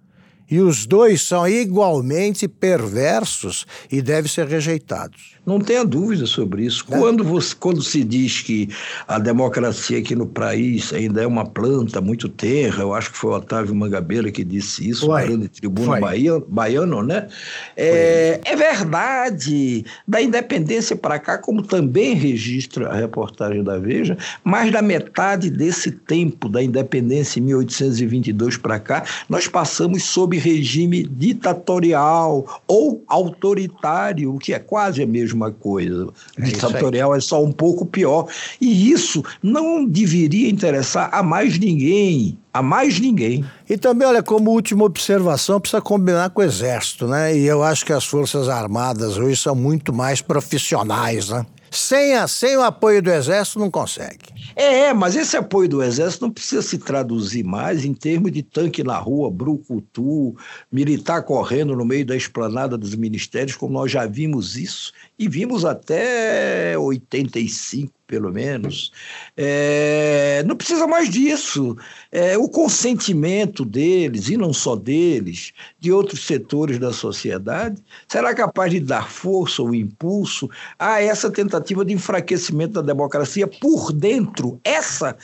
E 0.51 0.60
os 0.60 0.86
dois 0.86 1.22
são 1.22 1.48
igualmente 1.48 2.46
perversos 2.46 3.65
e 3.89 4.01
devem 4.01 4.29
ser 4.29 4.48
rejeitados. 4.48 5.38
Não 5.43 5.60
tenha 5.60 5.83
dúvida 5.83 6.27
sobre 6.27 6.65
isso. 6.65 6.86
É. 6.91 6.98
Quando, 6.98 7.24
você, 7.24 7.55
quando 7.60 7.81
se 7.81 8.03
diz 8.03 8.41
que 8.41 8.69
a 9.07 9.17
democracia 9.17 9.98
aqui 9.98 10.15
no 10.15 10.27
país 10.27 10.93
ainda 10.93 11.24
é 11.24 11.25
uma 11.25 11.45
planta 11.45 12.00
muito 12.00 12.29
terra, 12.29 12.83
eu 12.83 12.93
acho 12.93 13.12
que 13.12 13.17
foi 13.17 13.31
o 13.31 13.36
Otávio 13.36 13.74
Mangabeira 13.74 14.31
que 14.31 14.43
disse 14.43 14.88
isso, 14.88 15.12
o 15.12 15.15
grande 15.15 15.48
tribuno 15.48 16.00
baiano, 16.00 16.45
baiano, 16.48 17.01
né? 17.01 17.27
É, 17.75 18.39
é, 18.43 18.55
verdade. 18.55 19.83
Da 20.07 20.21
independência 20.21 20.95
para 20.95 21.17
cá, 21.17 21.39
como 21.39 21.63
também 21.63 22.13
registra 22.13 22.89
a 22.89 22.95
reportagem 22.95 23.63
da 23.63 23.79
Veja, 23.79 24.15
mais 24.43 24.71
da 24.71 24.81
metade 24.81 25.50
desse 25.50 25.89
tempo 25.89 26.48
da 26.48 26.62
independência 26.62 27.39
em 27.39 27.43
1822 27.43 28.57
para 28.57 28.79
cá, 28.79 29.03
nós 29.27 29.48
passamos 29.48 30.03
sob 30.03 30.38
regime 30.38 31.03
ditatorial 31.03 32.62
ou 32.67 33.03
autoritário, 33.07 34.36
o 34.36 34.38
que 34.38 34.53
é 34.53 34.60
quase 34.60 35.01
a 35.01 35.07
mesma 35.07 35.30
mesma 35.31 35.51
coisa. 35.51 36.09
É 36.38 36.41
Ditatorial 36.41 37.15
é 37.15 37.19
só 37.19 37.43
um 37.43 37.51
pouco 37.51 37.85
pior. 37.85 38.27
E 38.59 38.91
isso 38.91 39.23
não 39.41 39.85
deveria 39.85 40.50
interessar 40.50 41.09
a 41.11 41.23
mais 41.23 41.57
ninguém. 41.57 42.38
A 42.53 42.61
mais 42.61 43.00
ninguém. 43.00 43.45
E 43.69 43.77
também, 43.77 44.07
olha, 44.07 44.21
como 44.21 44.51
última 44.51 44.83
observação, 44.83 45.59
precisa 45.59 45.81
combinar 45.81 46.29
com 46.31 46.41
o 46.41 46.43
Exército, 46.43 47.07
né? 47.07 47.35
E 47.38 47.45
eu 47.45 47.63
acho 47.63 47.85
que 47.85 47.93
as 47.93 48.05
Forças 48.05 48.50
Armadas 48.50 49.17
hoje 49.17 49.38
são 49.38 49.55
muito 49.55 49.93
mais 49.93 50.21
profissionais, 50.21 51.29
né? 51.29 51.45
Sem, 51.74 52.16
a, 52.16 52.28
sem 52.28 52.58
o 52.58 52.62
apoio 52.62 53.01
do 53.01 53.10
Exército, 53.10 53.58
não 53.58 53.72
consegue. 53.72 54.25
É, 54.58 54.94
mas 54.94 55.16
esse 55.16 55.38
apoio 55.38 55.70
do 55.70 55.82
Exército 55.82 56.25
não 56.25 56.32
precisa 56.32 56.62
se 56.62 56.78
traduzir 56.78 57.46
mais 57.46 57.86
em 57.86 57.94
termos 57.94 58.34
de 58.34 58.44
tanque 58.44 58.84
na 58.84 58.98
rua, 58.98 59.32
brucutu, 59.32 60.36
militar 60.70 61.24
correndo 61.24 61.74
no 61.74 61.86
meio 61.86 62.06
da 62.06 62.16
esplanada 62.16 62.78
dos 62.78 62.94
ministérios, 62.94 63.56
como 63.56 63.72
nós 63.72 63.90
já 63.90 64.06
vimos 64.06 64.58
isso, 64.58 64.92
e 65.18 65.30
vimos 65.30 65.63
até 65.63 66.78
85 66.78 67.94
pelo 68.12 68.30
menos. 68.30 68.91
É, 69.38 70.44
não 70.46 70.58
precisa 70.58 70.86
mais 70.86 71.10
disso. 71.10 71.77
É, 72.12 72.38
o 72.38 72.50
consentimento 72.50 73.63
deles, 73.63 74.27
e 74.27 74.36
não 74.36 74.51
só 74.51 74.75
deles, 74.75 75.53
de 75.80 75.94
outros 75.94 76.25
setores 76.27 76.77
da 76.77 76.91
sociedade, 76.91 77.82
será 78.10 78.36
capaz 78.36 78.70
de 78.70 78.82
dar 78.82 79.10
força 79.10 79.62
ou 79.62 79.74
impulso 79.74 80.50
a 80.77 81.01
essa 81.01 81.32
tentativa 81.32 81.86
de 81.86 81.94
enfraquecimento 81.94 82.74
da 82.74 82.82
democracia 82.82 83.48
por 83.48 83.94
dentro. 83.94 84.60
Essa 84.62 85.15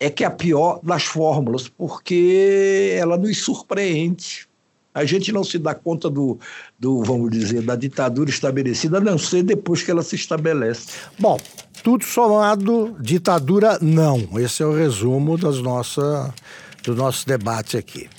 é 0.00 0.10
que 0.10 0.24
é 0.24 0.26
a 0.26 0.30
pior 0.30 0.80
das 0.82 1.04
fórmulas, 1.04 1.68
porque 1.68 2.96
ela 2.98 3.16
nos 3.16 3.38
surpreende. 3.38 4.48
A 4.96 5.04
gente 5.04 5.30
não 5.30 5.44
se 5.44 5.58
dá 5.58 5.74
conta 5.74 6.08
do, 6.08 6.38
do, 6.78 7.04
vamos 7.04 7.30
dizer, 7.30 7.60
da 7.60 7.76
ditadura 7.76 8.30
estabelecida, 8.30 8.96
a 8.96 9.00
não 9.00 9.18
ser 9.18 9.42
depois 9.42 9.82
que 9.82 9.90
ela 9.90 10.02
se 10.02 10.16
estabelece. 10.16 10.88
Bom, 11.18 11.38
tudo 11.86 12.04
somado, 12.04 12.96
ditadura 12.98 13.78
não. 13.80 14.40
Esse 14.40 14.60
é 14.60 14.66
o 14.66 14.76
resumo 14.76 15.38
das 15.38 15.60
nossa, 15.60 16.34
do 16.82 16.96
nosso 16.96 17.24
debate 17.24 17.76
aqui. 17.76 18.10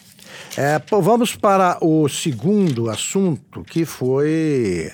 É, 0.56 0.82
vamos 1.02 1.36
para 1.36 1.78
o 1.82 2.08
segundo 2.08 2.90
assunto, 2.90 3.66
que 3.66 3.84
foi 3.84 4.90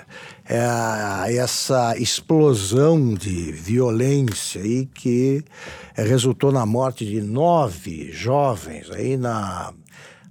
é, 0.50 1.36
essa 1.36 1.96
explosão 2.00 3.14
de 3.14 3.52
violência 3.52 4.60
aí 4.60 4.88
que 4.88 5.46
resultou 5.94 6.52
na 6.52 6.66
morte 6.66 7.06
de 7.06 7.22
nove 7.22 8.12
jovens 8.12 8.90
aí 8.90 9.18
na 9.18 9.72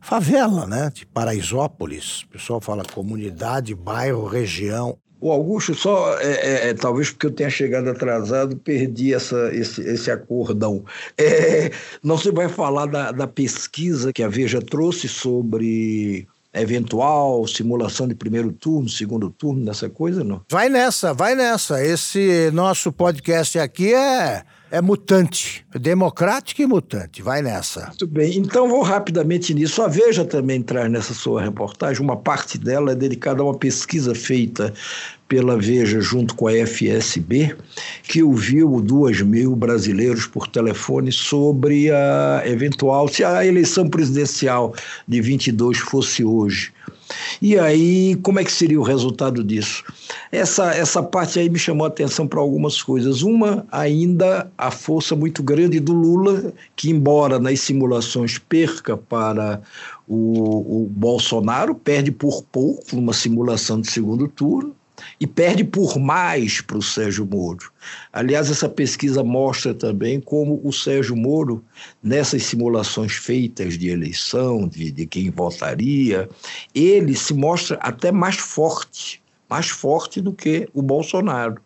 favela, 0.00 0.66
né, 0.66 0.90
de 0.92 1.06
Paraisópolis. 1.06 2.22
O 2.24 2.28
pessoal 2.30 2.60
fala 2.60 2.82
comunidade, 2.92 3.72
bairro, 3.72 4.26
região. 4.26 4.98
O 5.22 5.30
Augusto, 5.30 5.72
só 5.72 6.18
é, 6.18 6.32
é, 6.32 6.68
é, 6.70 6.74
talvez 6.74 7.10
porque 7.10 7.26
eu 7.26 7.30
tenha 7.30 7.48
chegado 7.48 7.88
atrasado, 7.88 8.56
perdi 8.56 9.14
essa, 9.14 9.54
esse, 9.54 9.80
esse 9.80 10.10
acordão. 10.10 10.84
É, 11.16 11.70
não 12.02 12.18
se 12.18 12.32
vai 12.32 12.48
falar 12.48 12.86
da, 12.86 13.12
da 13.12 13.28
pesquisa 13.28 14.12
que 14.12 14.20
a 14.20 14.26
Veja 14.26 14.60
trouxe 14.60 15.08
sobre 15.08 16.26
eventual 16.52 17.46
simulação 17.46 18.08
de 18.08 18.16
primeiro 18.16 18.50
turno, 18.50 18.88
segundo 18.88 19.30
turno, 19.30 19.64
nessa 19.64 19.88
coisa, 19.88 20.24
não? 20.24 20.42
Vai 20.50 20.68
nessa, 20.68 21.14
vai 21.14 21.36
nessa. 21.36 21.80
Esse 21.84 22.50
nosso 22.52 22.90
podcast 22.90 23.60
aqui 23.60 23.94
é 23.94 24.42
é 24.72 24.80
mutante, 24.80 25.66
é 25.74 25.78
democrático 25.78 26.62
e 26.62 26.66
mutante. 26.66 27.20
Vai 27.20 27.42
nessa. 27.42 27.88
Muito 27.88 28.06
bem. 28.06 28.38
Então 28.38 28.66
vou 28.66 28.80
rapidamente 28.80 29.52
nisso. 29.52 29.82
A 29.82 29.86
Veja 29.86 30.24
também 30.24 30.62
traz 30.62 30.90
nessa 30.90 31.12
sua 31.12 31.42
reportagem, 31.42 32.02
uma 32.02 32.16
parte 32.16 32.56
dela 32.56 32.92
é 32.92 32.94
dedicada 32.94 33.42
a 33.42 33.44
uma 33.44 33.54
pesquisa 33.54 34.14
feita 34.14 34.72
pela 35.28 35.58
Veja 35.58 36.00
junto 36.00 36.34
com 36.34 36.48
a 36.48 36.52
FSB, 36.52 37.54
que 38.02 38.22
ouviu 38.22 38.80
duas 38.80 39.20
mil 39.20 39.54
brasileiros 39.54 40.26
por 40.26 40.48
telefone 40.48 41.12
sobre 41.12 41.90
a 41.90 42.42
eventual, 42.46 43.08
se 43.08 43.22
a 43.22 43.44
eleição 43.44 43.88
presidencial 43.88 44.74
de 45.06 45.20
22 45.20 45.78
fosse 45.78 46.24
hoje, 46.24 46.72
e 47.40 47.58
aí, 47.58 48.16
como 48.22 48.38
é 48.40 48.44
que 48.44 48.52
seria 48.52 48.80
o 48.80 48.82
resultado 48.82 49.42
disso? 49.42 49.84
Essa, 50.30 50.72
essa 50.74 51.02
parte 51.02 51.38
aí 51.38 51.48
me 51.48 51.58
chamou 51.58 51.84
a 51.84 51.88
atenção 51.88 52.26
para 52.26 52.40
algumas 52.40 52.82
coisas. 52.82 53.22
Uma, 53.22 53.66
ainda 53.70 54.50
a 54.56 54.70
força 54.70 55.16
muito 55.16 55.42
grande 55.42 55.80
do 55.80 55.92
Lula, 55.92 56.52
que, 56.76 56.90
embora 56.90 57.38
nas 57.38 57.60
simulações 57.60 58.38
perca 58.38 58.96
para 58.96 59.60
o, 60.06 60.82
o 60.82 60.88
Bolsonaro, 60.90 61.74
perde 61.74 62.12
por 62.12 62.42
pouco 62.44 62.94
numa 62.94 63.12
simulação 63.12 63.80
de 63.80 63.90
segundo 63.90 64.28
turno 64.28 64.74
e 65.20 65.26
perde 65.26 65.64
por 65.64 65.98
mais 65.98 66.60
para 66.60 66.78
o 66.78 66.82
Sérgio 66.82 67.26
Moro. 67.26 67.70
Aliás, 68.12 68.50
essa 68.50 68.68
pesquisa 68.68 69.22
mostra 69.22 69.74
também 69.74 70.20
como 70.20 70.60
o 70.64 70.72
Sérgio 70.72 71.16
Moro, 71.16 71.64
nessas 72.02 72.44
simulações 72.44 73.12
feitas 73.12 73.78
de 73.78 73.88
eleição, 73.88 74.68
de, 74.68 74.90
de 74.90 75.06
quem 75.06 75.30
votaria, 75.30 76.28
ele 76.74 77.14
se 77.14 77.34
mostra 77.34 77.76
até 77.80 78.12
mais 78.12 78.36
forte, 78.36 79.22
mais 79.48 79.68
forte 79.68 80.20
do 80.20 80.32
que 80.32 80.68
o 80.72 80.82
Bolsonaro. 80.82 81.60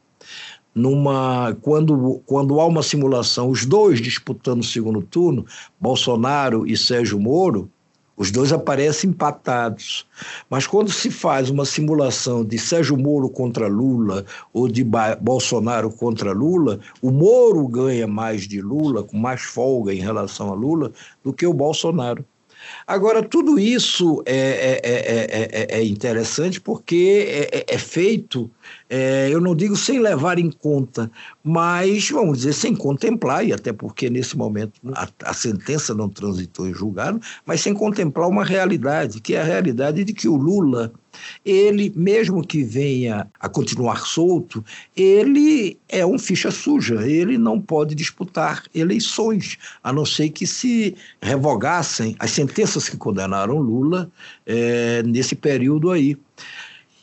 Numa, 0.74 1.56
quando, 1.62 2.22
quando 2.26 2.60
há 2.60 2.66
uma 2.66 2.82
simulação, 2.82 3.48
os 3.48 3.64
dois 3.64 3.98
disputando 3.98 4.60
o 4.60 4.64
segundo 4.64 5.00
turno, 5.00 5.46
Bolsonaro 5.80 6.66
e 6.66 6.76
Sérgio 6.76 7.18
Moro, 7.18 7.70
os 8.16 8.30
dois 8.30 8.52
aparecem 8.52 9.10
empatados. 9.10 10.06
Mas 10.48 10.66
quando 10.66 10.90
se 10.90 11.10
faz 11.10 11.50
uma 11.50 11.64
simulação 11.64 12.44
de 12.44 12.58
Sérgio 12.58 12.96
Moro 12.96 13.28
contra 13.28 13.66
Lula 13.66 14.24
ou 14.52 14.68
de 14.68 14.84
Bolsonaro 15.20 15.90
contra 15.90 16.32
Lula, 16.32 16.80
o 17.02 17.10
Moro 17.10 17.66
ganha 17.68 18.06
mais 18.06 18.48
de 18.48 18.60
Lula, 18.60 19.02
com 19.02 19.18
mais 19.18 19.42
folga 19.42 19.92
em 19.92 20.00
relação 20.00 20.50
a 20.50 20.54
Lula, 20.54 20.92
do 21.22 21.32
que 21.32 21.46
o 21.46 21.52
Bolsonaro. 21.52 22.24
Agora, 22.86 23.20
tudo 23.20 23.58
isso 23.58 24.22
é, 24.24 24.80
é, 24.84 25.74
é, 25.74 25.78
é 25.80 25.84
interessante 25.84 26.60
porque 26.60 27.48
é, 27.66 27.78
feito, 27.78 28.48
eu 29.28 29.40
não 29.40 29.56
digo 29.56 29.74
sem 29.76 29.98
levar 29.98 30.38
em 30.38 30.50
conta, 30.50 31.10
mas, 31.42 32.08
vamos 32.10 32.38
dizer, 32.38 32.52
sem 32.52 32.76
contemplar, 32.76 33.44
e 33.44 33.52
até 33.52 33.72
porque 33.72 34.08
nesse 34.08 34.36
momento 34.36 34.80
a, 34.94 35.08
a 35.24 35.34
sentença 35.34 35.94
não 35.94 36.08
transitou 36.08 36.68
em 36.68 36.72
julgado, 36.72 37.20
mas 37.44 37.60
sem 37.60 37.74
contemplar 37.74 38.28
uma 38.28 38.44
realidade, 38.44 39.20
que 39.20 39.34
é 39.34 39.40
a 39.40 39.44
realidade 39.44 40.04
de 40.04 40.12
que 40.12 40.28
o 40.28 40.36
Lula 40.36 40.92
ele, 41.44 41.92
mesmo 41.94 42.46
que 42.46 42.62
venha 42.62 43.28
a 43.38 43.48
continuar 43.48 44.06
solto, 44.06 44.64
ele 44.96 45.78
é 45.88 46.04
um 46.04 46.18
ficha 46.18 46.50
suja, 46.50 47.06
ele 47.06 47.38
não 47.38 47.60
pode 47.60 47.94
disputar 47.94 48.64
eleições, 48.74 49.58
a 49.82 49.92
não 49.92 50.04
ser 50.04 50.30
que 50.30 50.46
se 50.46 50.94
revogassem 51.20 52.16
as 52.18 52.30
sentenças 52.30 52.88
que 52.88 52.96
condenaram 52.96 53.58
Lula 53.58 54.10
é, 54.44 55.02
nesse 55.02 55.34
período 55.34 55.90
aí. 55.90 56.16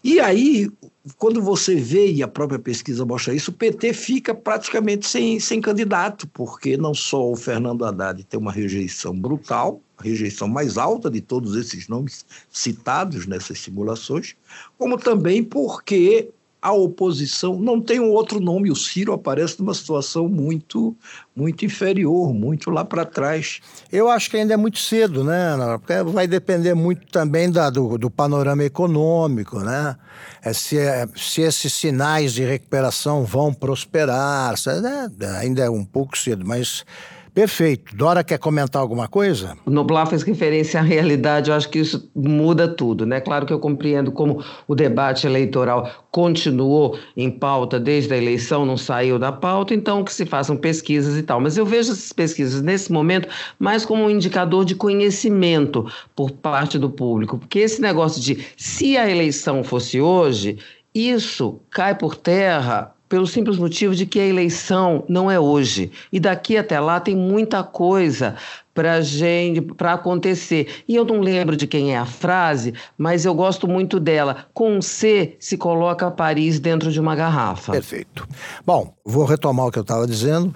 E 0.04 0.20
aí, 0.20 0.70
quando 1.18 1.42
você 1.42 1.76
vê, 1.76 2.12
e 2.12 2.22
a 2.24 2.28
própria 2.28 2.60
pesquisa 2.60 3.06
mostra 3.06 3.34
isso, 3.34 3.52
o 3.52 3.54
PT 3.54 3.94
fica 3.94 4.34
praticamente 4.34 5.08
sem, 5.08 5.40
sem 5.40 5.62
candidato, 5.62 6.28
porque 6.28 6.76
não 6.76 6.94
só 6.94 7.32
o 7.32 7.36
Fernando 7.36 7.86
Haddad 7.86 8.24
tem 8.26 8.40
uma 8.40 8.52
rejeição 8.52 9.18
brutal, 9.18 9.82
rejeição 10.04 10.48
mais 10.48 10.78
alta 10.78 11.10
de 11.10 11.22
todos 11.22 11.56
esses 11.56 11.88
nomes 11.88 12.26
citados 12.52 13.26
nessas 13.26 13.60
simulações, 13.60 14.36
como 14.78 14.98
também 14.98 15.44
porque 15.44 16.30
a 16.64 16.72
oposição 16.72 17.60
não 17.60 17.82
tem 17.82 18.00
um 18.00 18.10
outro 18.12 18.40
nome. 18.40 18.72
O 18.72 18.76
Ciro 18.76 19.12
aparece 19.12 19.60
numa 19.60 19.74
situação 19.74 20.30
muito, 20.30 20.96
muito 21.36 21.66
inferior, 21.66 22.34
muito 22.34 22.70
lá 22.70 22.86
para 22.86 23.04
trás. 23.04 23.60
Eu 23.92 24.10
acho 24.10 24.30
que 24.30 24.38
ainda 24.38 24.54
é 24.54 24.58
muito 24.58 24.80
cedo, 24.80 25.26
né? 25.26 25.58
Porque 25.78 26.02
vai 26.04 26.26
depender 26.26 26.74
muito 26.74 27.06
também 27.12 27.52
da, 27.52 27.70
do, 27.70 27.98
do 27.98 28.10
panorama 28.10 28.64
econômico, 28.64 29.60
né? 29.60 29.98
É 30.42 30.54
se, 30.54 30.78
é, 30.78 31.06
se 31.18 31.42
esses 31.42 31.74
sinais 31.74 32.32
de 32.32 32.46
recuperação 32.46 33.26
vão 33.26 33.54
prosperar. 33.54 34.56
Né? 34.82 35.12
Ainda 35.42 35.64
é 35.64 35.70
um 35.70 35.84
pouco 35.84 36.18
cedo, 36.18 36.46
mas 36.46 36.86
Perfeito. 37.34 37.96
Dora 37.96 38.24
quer 38.24 38.38
comentar 38.38 38.80
alguma 38.80 39.08
coisa? 39.08 39.58
Noblar 39.66 40.06
fez 40.06 40.22
referência 40.22 40.80
à 40.80 40.84
realidade, 40.84 41.50
eu 41.50 41.56
acho 41.56 41.68
que 41.68 41.80
isso 41.80 42.10
muda 42.16 42.68
tudo, 42.68 43.08
né? 43.08 43.20
Claro 43.20 43.46
que 43.46 43.52
eu 43.52 43.60
compreendo 43.60 44.12
como 44.12 44.44
o 44.68 44.76
debate 44.76 45.26
eleitoral 45.26 45.90
continuou 46.12 46.98
em 47.18 47.32
pauta 47.32 47.80
desde 47.80 48.14
a 48.14 48.18
eleição, 48.18 48.66
não 48.66 48.78
saiu 48.78 49.18
da 49.18 49.32
pauta, 49.32 49.74
então 49.74 50.04
que 50.04 50.14
se 50.14 50.28
façam 50.28 50.56
pesquisas 50.56 51.18
e 51.18 51.24
tal. 51.24 51.42
Mas 51.42 51.58
eu 51.58 51.66
vejo 51.66 51.92
essas 51.92 52.14
pesquisas 52.14 52.62
nesse 52.62 52.92
momento 52.92 53.28
mais 53.58 53.84
como 53.84 54.04
um 54.04 54.10
indicador 54.12 54.64
de 54.64 54.76
conhecimento 54.76 55.92
por 56.16 56.30
parte 56.30 56.78
do 56.78 56.90
público, 56.90 57.40
porque 57.40 57.60
esse 57.60 57.82
negócio 57.82 58.22
de 58.22 58.46
se 58.56 58.96
a 58.96 59.10
eleição 59.10 59.64
fosse 59.64 60.00
hoje, 60.00 60.60
isso 60.94 61.60
cai 61.72 61.96
por 61.96 62.16
terra 62.16 62.94
pelo 63.08 63.28
simples 63.28 63.58
motivo 63.58 63.96
de 63.96 64.06
que 64.06 64.20
a 64.20 64.26
eleição 64.26 65.04
não 65.08 65.30
é 65.30 65.40
hoje. 65.40 65.92
E 66.12 66.20
daqui 66.20 66.58
até 66.58 66.80
lá 66.80 67.00
tem 67.00 67.16
muita 67.16 67.64
coisa 67.64 68.36
para 68.74 69.02
gente 69.02 69.62
para 69.62 69.94
acontecer. 69.94 70.84
E 70.88 70.96
eu 70.96 71.06
não 71.06 71.20
lembro 71.20 71.56
de 71.56 71.68
quem 71.68 71.94
é 71.94 71.98
a 71.98 72.06
frase, 72.06 72.74
mas 72.98 73.24
eu 73.24 73.36
gosto 73.36 73.68
muito 73.68 74.00
dela. 74.00 74.48
Com 74.54 74.82
C 74.82 75.36
se 75.40 75.58
coloca 75.58 76.10
Paris 76.10 76.60
dentro 76.60 76.92
de 76.92 77.00
uma 77.00 77.16
garrafa. 77.16 77.74
Perfeito. 77.74 78.28
Bom, 78.66 78.94
vou 79.06 79.26
retomar 79.26 79.68
o 79.68 79.72
que 79.72 79.78
eu 79.78 79.84
estava 79.84 80.08
dizendo 80.08 80.54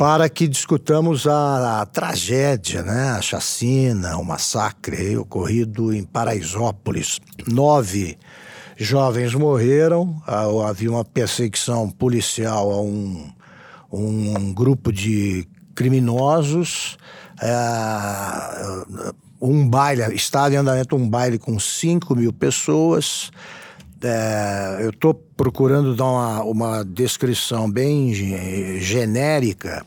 para 0.00 0.30
que 0.30 0.48
discutamos 0.48 1.26
a, 1.26 1.82
a, 1.82 1.86
tragédia, 1.86 2.82
né? 2.82 3.10
a 3.10 3.20
chacina, 3.20 4.16
o 4.16 4.24
massacre 4.24 5.14
ocorrido 5.18 5.92
em 5.92 6.04
Paraisópolis. 6.04 7.20
Nove 7.46 8.16
jovens 8.80 9.34
morreram, 9.34 10.22
havia 10.66 10.90
uma 10.90 11.04
perseguição 11.04 11.90
policial 11.90 12.70
a 12.70 12.80
um, 12.80 13.30
um 13.92 14.54
grupo 14.54 14.90
de 14.90 15.46
criminosos, 15.74 16.96
é, 17.42 19.12
um 19.40 19.68
baile, 19.68 20.14
estava 20.14 20.54
em 20.54 20.56
andamento 20.56 20.96
um 20.96 21.08
baile 21.08 21.38
com 21.38 21.58
5 21.58 22.14
mil 22.16 22.32
pessoas. 22.32 23.30
É, 24.02 24.78
eu 24.80 24.90
estou 24.90 25.12
procurando 25.12 25.94
dar 25.94 26.06
uma, 26.06 26.42
uma 26.42 26.84
descrição 26.84 27.70
bem 27.70 28.14
genérica 28.80 29.84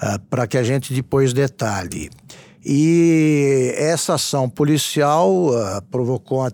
é, 0.00 0.18
para 0.30 0.46
que 0.46 0.56
a 0.56 0.62
gente 0.62 0.94
depois 0.94 1.32
detalhe. 1.34 2.10
E 2.68 3.74
essa 3.76 4.14
ação 4.14 4.48
policial 4.48 5.30
uh, 5.30 5.80
provocou 5.88 6.40
uma 6.40 6.50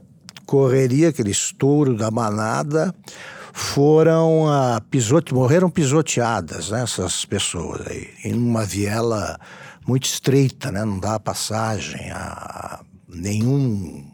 correria, 0.53 1.09
aquele 1.09 1.31
estouro 1.31 1.97
da 1.97 2.11
manada, 2.11 2.95
foram 3.55 4.53
a 4.53 4.83
pisote, 4.83 5.33
morreram 5.33 5.71
pisoteadas, 5.71 6.69
né, 6.69 6.83
essas 6.83 7.25
pessoas 7.25 7.87
aí, 7.87 8.11
em 8.23 8.35
uma 8.35 8.62
viela 8.62 9.41
muito 9.88 10.05
estreita, 10.05 10.71
né, 10.71 10.85
não 10.85 11.01
dá 11.01 11.19
passagem 11.19 12.11
a 12.11 12.81
nenhum 13.09 14.05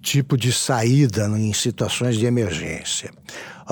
tipo 0.00 0.34
de 0.34 0.50
saída 0.50 1.26
em 1.26 1.52
situações 1.52 2.16
de 2.16 2.24
emergência. 2.24 3.10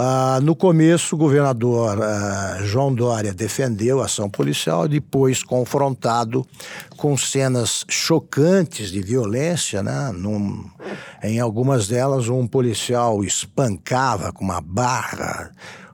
Ah, 0.01 0.39
no 0.41 0.55
começo, 0.55 1.17
o 1.17 1.19
governador 1.19 2.01
ah, 2.01 2.59
João 2.63 2.95
Dória 2.95 3.35
defendeu 3.35 4.01
a 4.01 4.05
ação 4.05 4.31
policial, 4.31 4.87
depois 4.87 5.43
confrontado 5.43 6.47
com 6.97 7.17
cenas 7.17 7.85
chocantes 7.89 8.93
de 8.93 9.01
violência, 9.01 9.83
né? 9.83 10.13
Num, 10.15 10.71
em 11.21 11.41
algumas 11.41 11.89
delas, 11.89 12.29
um 12.29 12.47
policial 12.47 13.25
espancava 13.25 14.33
com 14.33 14.45
uma 14.45 14.61
barra 14.61 15.51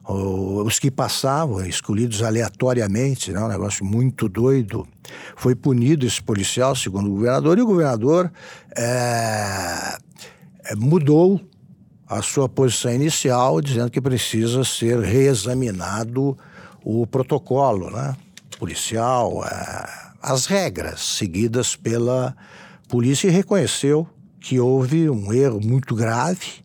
os 0.06 0.78
que 0.78 0.90
passavam, 0.90 1.64
escolhidos 1.64 2.22
aleatoriamente, 2.22 3.32
né? 3.32 3.40
um 3.40 3.48
negócio 3.48 3.86
muito 3.86 4.28
doido. 4.28 4.86
Foi 5.34 5.54
punido 5.54 6.06
esse 6.06 6.22
policial, 6.22 6.76
segundo 6.76 7.06
o 7.06 7.14
governador, 7.14 7.56
e 7.56 7.62
o 7.62 7.66
governador 7.66 8.30
é, 8.76 9.96
mudou 10.76 11.40
a 12.08 12.22
sua 12.22 12.48
posição 12.48 12.92
inicial, 12.92 13.60
dizendo 13.60 13.90
que 13.90 14.00
precisa 14.00 14.64
ser 14.64 15.00
reexaminado 15.00 16.36
o 16.84 17.06
protocolo 17.06 17.90
né, 17.90 18.14
policial, 18.58 19.44
é, 19.44 19.88
as 20.22 20.46
regras 20.46 21.00
seguidas 21.00 21.76
pela 21.76 22.36
polícia 22.88 23.28
e 23.28 23.30
reconheceu 23.30 24.06
que 24.40 24.60
houve 24.60 25.08
um 25.08 25.32
erro 25.32 25.60
muito 25.62 25.94
grave, 25.94 26.62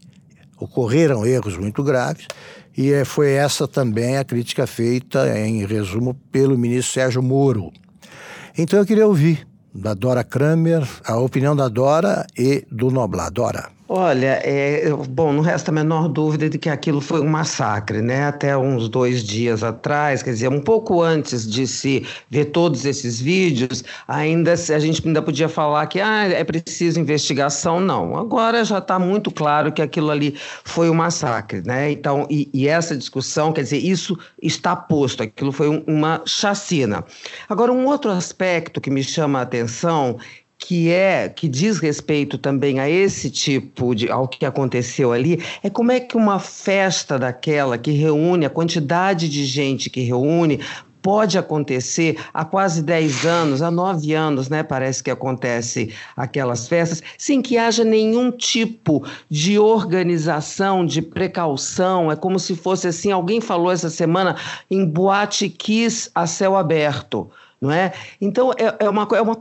ocorreram 0.58 1.25
erros 1.25 1.58
muito 1.58 1.82
graves, 1.82 2.28
e 2.78 2.91
é, 2.91 3.06
foi 3.06 3.32
essa 3.32 3.67
também 3.67 4.17
a 4.17 4.23
crítica 4.23 4.67
feita, 4.67 5.38
em 5.39 5.65
resumo, 5.65 6.13
pelo 6.32 6.58
ministro 6.58 6.93
Sérgio 6.93 7.23
Moro. 7.23 7.71
Então 8.58 8.80
eu 8.80 8.86
queria 8.86 9.08
ouvir 9.08 9.47
da 9.73 9.93
Dora 9.93 10.23
Kramer 10.23 10.86
a 11.06 11.17
opinião 11.17 11.56
da 11.56 11.69
Dora 11.69 12.25
e 12.38 12.65
do 12.69 12.91
Noblar. 12.91 13.32
Dora. 13.32 13.79
Olha, 13.91 14.39
é, 14.43 14.88
bom, 15.10 15.34
não 15.34 15.41
resta 15.41 15.71
a 15.71 15.73
menor 15.73 16.08
dúvida 16.10 16.47
de 16.47 16.60
que 16.60 16.69
aquilo 16.69 17.02
foi 17.02 17.21
um 17.21 17.28
massacre, 17.28 18.04
né? 18.04 18.25
Até 18.25 18.56
uns 18.56 18.88
dois 18.88 19.23
dias 19.23 19.63
atrás, 19.63 20.21
quer 20.21 20.30
dizer, 20.30 20.47
um 20.47 20.62
pouco 20.62 21.02
antes 21.02 21.49
de 21.49 21.65
se 21.65 22.06
ver 22.30 22.45
todos 22.45 22.86
esses 22.86 23.19
vídeos, 23.19 23.84
ainda 24.08 24.54
a 24.54 24.80
gente 24.80 25.08
ainda 25.08 25.23
podia 25.23 25.49
falar 25.49 25.88
que 25.88 25.99
ah, 25.99 26.25
é 26.25 26.43
preciso 26.43 26.99
investigação, 26.99 27.80
não. 27.80 28.15
Agora 28.15 28.63
já 28.63 28.78
está 28.78 28.99
muito 28.99 29.32
claro 29.32 29.71
que 29.71 29.82
aquilo 29.82 30.12
ali 30.12 30.36
foi 30.63 30.88
um 30.88 30.93
massacre, 30.93 31.63
né? 31.65 31.89
Então, 31.89 32.28
e, 32.30 32.47
e, 32.54 32.67
essa 32.67 32.95
discussão, 32.95 33.52
quer 33.52 33.63
dizer, 33.63 33.80
isso 33.80 34.15
está 34.39 34.75
posto, 34.75 35.23
aquilo 35.23 35.52
foi 35.52 35.67
um, 35.67 35.84
uma 35.88 36.21
chacina. 36.28 37.04
Agora, 37.49 37.73
um 37.73 37.88
outro 37.88 38.12
aspecto 38.12 38.80
que 38.80 38.91
me 38.91 39.04
chama 39.04 39.39
a 39.39 39.41
atenção 39.41 40.19
que 40.60 40.91
é 40.91 41.30
que 41.30 41.48
diz 41.48 41.80
respeito 41.80 42.38
também 42.38 42.80
a 42.82 42.89
esse 42.89 43.32
tipo 43.32 43.95
de 43.95 44.12
ao 44.12 44.28
que 44.28 44.45
aconteceu 44.45 45.13
ali 45.13 45.41
é 45.63 45.69
como 45.69 45.91
é 45.91 46.02
que 46.02 46.17
uma 46.17 46.38
festa 46.38 47.17
daquela 47.17 47.78
que 47.78 47.91
reúne 47.91 48.45
a 48.45 48.50
quantidade 48.50 49.30
de 49.30 49.45
gente 49.45 49.89
que 49.89 50.02
reúne 50.02 50.60
pode 51.02 51.38
acontecer 51.38 52.17
há 52.34 52.43
quase 52.43 52.84
10 52.84 53.26
anos, 53.26 53.62
há 53.62 53.72
9 53.72 54.13
anos, 54.13 54.50
né? 54.50 54.63
Parece 54.63 55.02
que 55.02 55.10
acontece 55.10 55.93
aquelas 56.15 56.67
festas, 56.67 57.02
sem 57.17 57.41
que 57.41 57.58
haja 57.58 57.86
nenhum 57.86 58.30
tipo 58.30 59.06
de 59.30 59.58
organização, 59.58 60.86
de 60.86 61.02
precaução. 61.02 62.12
É 62.12 62.17
como 62.17 62.38
se 62.38 62.54
fosse 62.54 62.88
assim, 62.88 63.13
alguém 63.13 63.39
falou 63.39 63.72
essa 63.72 63.89
semana 63.89 64.36
em 64.69 64.86
boate 64.86 65.48
kiss 65.48 66.12
a 66.13 66.28
céu 66.28 66.58
aberto. 66.58 67.30
Não 67.62 67.72
é? 67.72 67.93
Então, 68.19 68.52
é, 68.52 68.86
é 68.86 68.89
uma, 68.89 69.08
é 69.13 69.22
uma 69.22 69.36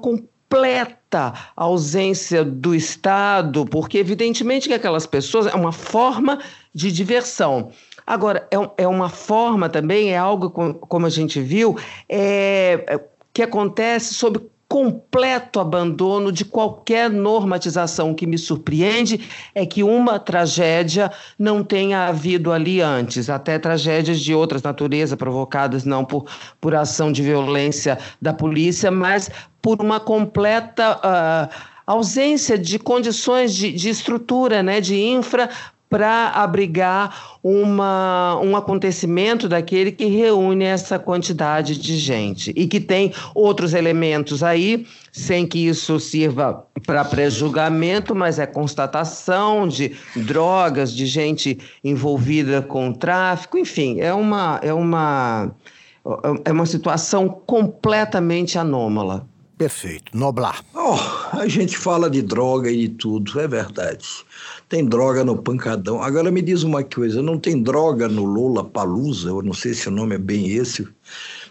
ausência 1.56 2.44
do 2.44 2.74
Estado, 2.74 3.64
porque 3.66 3.98
evidentemente 3.98 4.68
que 4.68 4.74
aquelas 4.74 5.06
pessoas 5.06 5.46
é 5.46 5.54
uma 5.54 5.72
forma 5.72 6.38
de 6.74 6.90
diversão. 6.90 7.70
Agora, 8.06 8.48
é, 8.50 8.84
é 8.84 8.88
uma 8.88 9.08
forma 9.08 9.68
também, 9.68 10.12
é 10.12 10.16
algo 10.16 10.50
como 10.50 11.06
a 11.06 11.10
gente 11.10 11.40
viu, 11.40 11.78
é, 12.08 12.84
é 12.88 13.00
que 13.32 13.42
acontece 13.42 14.14
sob 14.14 14.40
completo 14.68 15.58
abandono 15.58 16.30
de 16.30 16.44
qualquer 16.44 17.08
normatização. 17.08 18.10
O 18.10 18.14
que 18.14 18.26
me 18.26 18.36
surpreende 18.36 19.28
é 19.54 19.64
que 19.64 19.82
uma 19.82 20.18
tragédia 20.18 21.10
não 21.38 21.64
tenha 21.64 22.06
havido 22.06 22.52
ali 22.52 22.82
antes, 22.82 23.30
até 23.30 23.58
tragédias 23.58 24.20
de 24.20 24.34
outras 24.34 24.62
naturezas 24.62 25.18
provocadas 25.18 25.84
não 25.84 26.04
por, 26.04 26.26
por 26.60 26.74
ação 26.74 27.10
de 27.10 27.22
violência 27.22 27.98
da 28.20 28.34
polícia, 28.34 28.90
mas 28.90 29.30
por 29.62 29.80
uma 29.80 29.98
completa 29.98 30.98
uh, 30.98 31.78
ausência 31.86 32.58
de 32.58 32.78
condições 32.78 33.54
de, 33.54 33.72
de 33.72 33.88
estrutura, 33.88 34.62
né, 34.62 34.80
de 34.80 35.00
infra 35.00 35.48
para 35.88 36.28
abrigar 36.30 37.38
uma, 37.42 38.38
um 38.42 38.56
acontecimento 38.56 39.48
daquele 39.48 39.90
que 39.90 40.06
reúne 40.06 40.64
essa 40.64 40.98
quantidade 40.98 41.78
de 41.78 41.96
gente 41.96 42.52
e 42.54 42.66
que 42.66 42.78
tem 42.78 43.12
outros 43.34 43.72
elementos 43.72 44.42
aí, 44.42 44.86
sem 45.12 45.46
que 45.46 45.66
isso 45.66 45.98
sirva 45.98 46.64
para 46.86 47.04
pré-julgamento, 47.04 48.14
mas 48.14 48.38
é 48.38 48.46
constatação 48.46 49.66
de 49.66 49.96
drogas, 50.14 50.92
de 50.92 51.06
gente 51.06 51.58
envolvida 51.82 52.60
com 52.60 52.92
tráfico, 52.92 53.56
enfim, 53.56 54.00
é 54.00 54.12
uma, 54.12 54.60
é 54.62 54.72
uma, 54.72 55.50
é 56.44 56.52
uma 56.52 56.66
situação 56.66 57.28
completamente 57.28 58.58
anômala. 58.58 59.26
Perfeito. 59.58 60.16
Noblar. 60.16 60.64
Oh, 60.72 60.96
a 61.36 61.48
gente 61.48 61.76
fala 61.76 62.08
de 62.08 62.22
droga 62.22 62.70
e 62.70 62.86
de 62.86 62.88
tudo, 62.90 63.40
é 63.40 63.48
verdade. 63.48 64.06
Tem 64.68 64.84
droga 64.84 65.24
no 65.24 65.36
pancadão. 65.36 66.02
Agora 66.02 66.30
me 66.30 66.42
diz 66.42 66.62
uma 66.62 66.84
coisa, 66.84 67.22
não 67.22 67.38
tem 67.38 67.62
droga 67.62 68.06
no 68.06 68.24
Lola 68.24 68.62
Palusa? 68.62 69.30
Eu 69.30 69.42
não 69.42 69.54
sei 69.54 69.72
se 69.72 69.88
o 69.88 69.90
nome 69.90 70.14
é 70.14 70.18
bem 70.18 70.50
esse. 70.50 70.86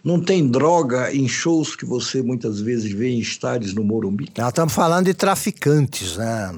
Não 0.04 0.22
tem 0.22 0.48
droga 0.48 1.12
em 1.14 1.28
shows 1.28 1.76
que 1.76 1.84
você 1.84 2.22
muitas 2.22 2.62
vezes 2.62 2.92
vê 2.92 3.10
em 3.10 3.20
estádios 3.20 3.74
no 3.74 3.84
Morumbi? 3.84 4.30
Nós 4.38 4.50
estamos 4.50 4.74
falando 4.74 5.06
de 5.06 5.16
traficantes, 5.16 6.18
né? 6.18 6.54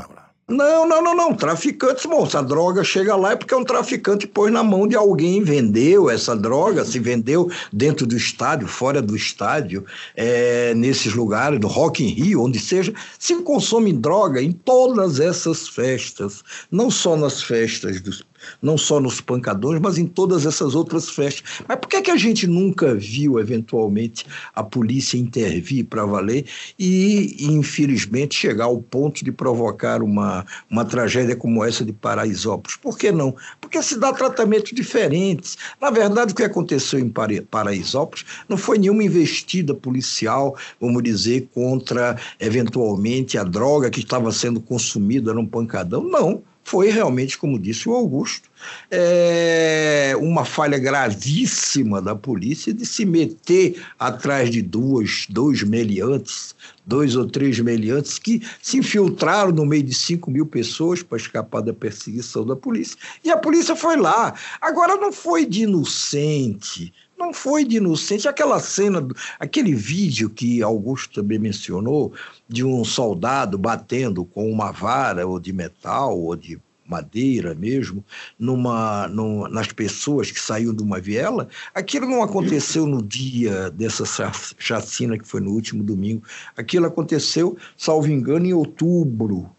Não, 0.49 0.87
não, 0.87 1.01
não, 1.03 1.15
não. 1.15 1.35
Traficantes, 1.35 2.07
se 2.29 2.37
a 2.37 2.41
droga 2.41 2.83
chega 2.83 3.15
lá 3.15 3.33
é 3.33 3.35
porque 3.35 3.53
é 3.53 3.57
um 3.57 3.63
traficante 3.63 4.25
pôs 4.25 4.51
na 4.51 4.63
mão 4.63 4.87
de 4.87 4.95
alguém, 4.95 5.43
vendeu 5.43 6.09
essa 6.09 6.35
droga, 6.35 6.83
se 6.83 6.97
vendeu 6.97 7.51
dentro 7.71 8.07
do 8.07 8.17
estádio, 8.17 8.67
fora 8.67 8.99
do 8.99 9.15
estádio, 9.15 9.85
é, 10.15 10.73
nesses 10.73 11.13
lugares, 11.13 11.59
do 11.59 11.67
Rock 11.67 12.03
in 12.03 12.07
Rio, 12.07 12.43
onde 12.43 12.59
seja, 12.59 12.91
se 13.19 13.35
consome 13.43 13.93
droga 13.93 14.41
em 14.41 14.51
todas 14.51 15.19
essas 15.19 15.67
festas, 15.67 16.43
não 16.71 16.89
só 16.89 17.15
nas 17.15 17.43
festas 17.43 18.01
dos 18.01 18.23
não 18.61 18.77
só 18.77 18.99
nos 18.99 19.21
pancadões, 19.21 19.79
mas 19.79 19.97
em 19.97 20.05
todas 20.05 20.45
essas 20.45 20.75
outras 20.75 21.09
festas. 21.09 21.43
Mas 21.67 21.77
por 21.77 21.87
que, 21.87 22.01
que 22.01 22.11
a 22.11 22.17
gente 22.17 22.47
nunca 22.47 22.95
viu, 22.95 23.39
eventualmente, 23.39 24.25
a 24.53 24.63
polícia 24.63 25.17
intervir 25.17 25.85
para 25.85 26.05
valer 26.05 26.45
e, 26.77 27.37
infelizmente, 27.39 28.35
chegar 28.35 28.65
ao 28.65 28.81
ponto 28.81 29.23
de 29.23 29.31
provocar 29.31 30.01
uma, 30.01 30.45
uma 30.69 30.85
tragédia 30.85 31.35
como 31.35 31.63
essa 31.63 31.83
de 31.83 31.93
Paraisópolis? 31.93 32.77
Por 32.77 32.97
que 32.97 33.11
não? 33.11 33.35
Porque 33.59 33.81
se 33.81 33.97
dá 33.97 34.13
tratamentos 34.13 34.71
diferentes. 34.73 35.57
Na 35.79 35.89
verdade, 35.89 36.33
o 36.33 36.35
que 36.35 36.43
aconteceu 36.43 36.99
em 36.99 37.13
Paraisópolis 37.49 38.25
não 38.47 38.57
foi 38.57 38.77
nenhuma 38.77 39.03
investida 39.03 39.73
policial, 39.73 40.55
vamos 40.79 41.03
dizer, 41.03 41.49
contra, 41.53 42.17
eventualmente, 42.39 43.37
a 43.37 43.43
droga 43.43 43.89
que 43.89 43.99
estava 43.99 44.31
sendo 44.31 44.59
consumida 44.59 45.33
num 45.33 45.45
pancadão. 45.45 46.03
Não 46.03 46.41
foi 46.69 46.91
realmente, 46.91 47.35
como 47.35 47.57
disse 47.57 47.89
o 47.89 47.93
Augusto, 47.93 48.47
é 48.91 50.13
uma 50.19 50.45
falha 50.45 50.77
gravíssima 50.77 51.99
da 51.99 52.15
polícia 52.15 52.71
de 52.71 52.85
se 52.85 53.05
meter 53.05 53.83
atrás 53.97 54.51
de 54.51 54.61
duas, 54.61 55.25
dois 55.27 55.63
meliantes, 55.63 56.53
dois 56.85 57.15
ou 57.15 57.25
três 57.25 57.59
meliantes 57.59 58.19
que 58.19 58.47
se 58.61 58.77
infiltraram 58.77 59.51
no 59.51 59.65
meio 59.65 59.81
de 59.81 59.95
5 59.95 60.29
mil 60.29 60.45
pessoas 60.45 61.01
para 61.01 61.17
escapar 61.17 61.61
da 61.61 61.73
perseguição 61.73 62.45
da 62.45 62.55
polícia. 62.55 62.95
E 63.23 63.31
a 63.31 63.37
polícia 63.37 63.75
foi 63.75 63.97
lá. 63.97 64.35
Agora 64.61 64.95
não 64.95 65.11
foi 65.11 65.47
de 65.47 65.63
inocente, 65.63 66.93
não 67.19 67.33
foi 67.33 67.65
de 67.65 67.77
inocente. 67.77 68.27
Aquela 68.27 68.59
cena, 68.59 69.05
aquele 69.37 69.75
vídeo 69.75 70.29
que 70.29 70.63
Augusto 70.63 71.21
também 71.21 71.37
mencionou, 71.37 72.13
de 72.47 72.63
um 72.63 72.83
soldado 72.85 73.57
batendo 73.57 74.23
com 74.23 74.49
uma 74.49 74.71
vara 74.71 75.27
ou 75.27 75.39
de 75.39 75.51
metal 75.51 76.17
ou 76.17 76.35
de 76.35 76.59
madeira 76.87 77.53
mesmo, 77.53 78.03
numa, 78.39 79.07
numa, 79.09 79.47
nas 79.47 79.67
pessoas 79.67 80.31
que 80.31 80.39
saíram 80.39 80.73
de 80.73 80.81
uma 80.81 80.99
viela, 80.99 81.47
aquilo 81.75 82.07
não 82.07 82.23
aconteceu 82.23 82.87
no 82.87 83.03
dia 83.03 83.69
dessa 83.69 84.05
chacina 84.57 85.15
que 85.15 85.27
foi 85.27 85.39
no 85.39 85.51
último 85.51 85.83
domingo. 85.83 86.23
Aquilo 86.57 86.87
aconteceu, 86.87 87.55
salvo 87.77 88.07
engano, 88.07 88.47
em 88.47 88.53
outubro 88.53 89.51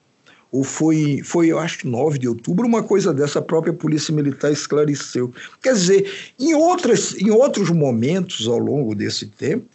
ou 0.52 0.64
foi, 0.64 1.22
foi, 1.24 1.48
eu 1.48 1.58
acho 1.58 1.78
que 1.78 1.86
9 1.86 2.18
de 2.18 2.28
outubro, 2.28 2.66
uma 2.66 2.82
coisa 2.82 3.14
dessa 3.14 3.38
a 3.38 3.42
própria 3.42 3.72
Polícia 3.72 4.12
Militar 4.12 4.50
esclareceu. 4.50 5.32
Quer 5.62 5.74
dizer, 5.74 6.32
em, 6.38 6.54
outras, 6.54 7.14
em 7.14 7.30
outros 7.30 7.70
momentos 7.70 8.48
ao 8.48 8.58
longo 8.58 8.94
desse 8.94 9.26
tempo, 9.26 9.68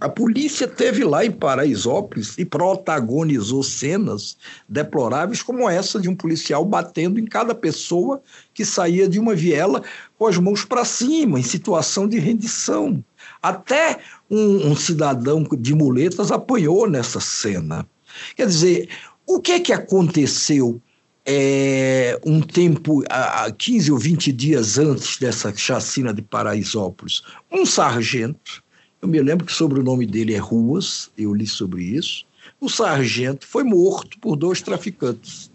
a 0.00 0.08
polícia 0.08 0.66
teve 0.66 1.04
lá 1.04 1.26
em 1.26 1.30
Paraisópolis 1.30 2.38
e 2.38 2.44
protagonizou 2.44 3.62
cenas 3.62 4.38
deploráveis 4.66 5.42
como 5.42 5.68
essa 5.68 6.00
de 6.00 6.08
um 6.08 6.16
policial 6.16 6.64
batendo 6.64 7.20
em 7.20 7.26
cada 7.26 7.54
pessoa 7.54 8.22
que 8.54 8.64
saía 8.64 9.06
de 9.06 9.20
uma 9.20 9.34
viela 9.34 9.82
com 10.18 10.26
as 10.26 10.38
mãos 10.38 10.64
para 10.64 10.86
cima, 10.86 11.38
em 11.38 11.42
situação 11.42 12.08
de 12.08 12.18
rendição. 12.18 13.04
Até 13.42 13.98
um, 14.30 14.70
um 14.70 14.76
cidadão 14.76 15.46
de 15.58 15.74
muletas 15.74 16.32
apanhou 16.32 16.88
nessa 16.88 17.20
cena. 17.20 17.86
Quer 18.34 18.46
dizer, 18.46 18.88
o 19.34 19.40
que 19.40 19.52
é 19.52 19.60
que 19.60 19.72
aconteceu 19.72 20.80
é, 21.24 22.18
um 22.26 22.40
tempo, 22.40 23.04
a 23.08 23.48
15 23.52 23.92
ou 23.92 23.98
20 23.98 24.32
dias 24.32 24.76
antes 24.76 25.18
dessa 25.18 25.54
chacina 25.56 26.12
de 26.12 26.20
Paraisópolis? 26.20 27.22
Um 27.50 27.64
sargento, 27.64 28.62
eu 29.00 29.06
me 29.06 29.20
lembro 29.22 29.46
que 29.46 29.52
sobre 29.52 29.78
o 29.78 29.84
nome 29.84 30.04
dele 30.04 30.34
é 30.34 30.38
Ruas, 30.38 31.10
eu 31.16 31.32
li 31.32 31.46
sobre 31.46 31.84
isso. 31.84 32.26
O 32.60 32.68
sargento 32.68 33.46
foi 33.46 33.62
morto 33.62 34.18
por 34.18 34.34
dois 34.34 34.60
traficantes. 34.60 35.48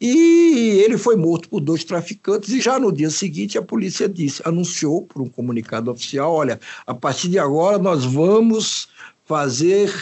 E 0.00 0.82
ele 0.82 0.96
foi 0.96 1.14
morto 1.14 1.48
por 1.48 1.60
dois 1.60 1.84
traficantes, 1.84 2.50
e 2.50 2.60
já 2.60 2.78
no 2.78 2.90
dia 2.90 3.10
seguinte 3.10 3.58
a 3.58 3.62
polícia 3.62 4.08
disse, 4.08 4.42
anunciou 4.44 5.02
por 5.02 5.22
um 5.22 5.28
comunicado 5.28 5.90
oficial: 5.90 6.34
olha, 6.34 6.58
a 6.86 6.94
partir 6.94 7.28
de 7.28 7.38
agora 7.38 7.78
nós 7.78 8.04
vamos 8.04 8.88
fazer 9.24 9.94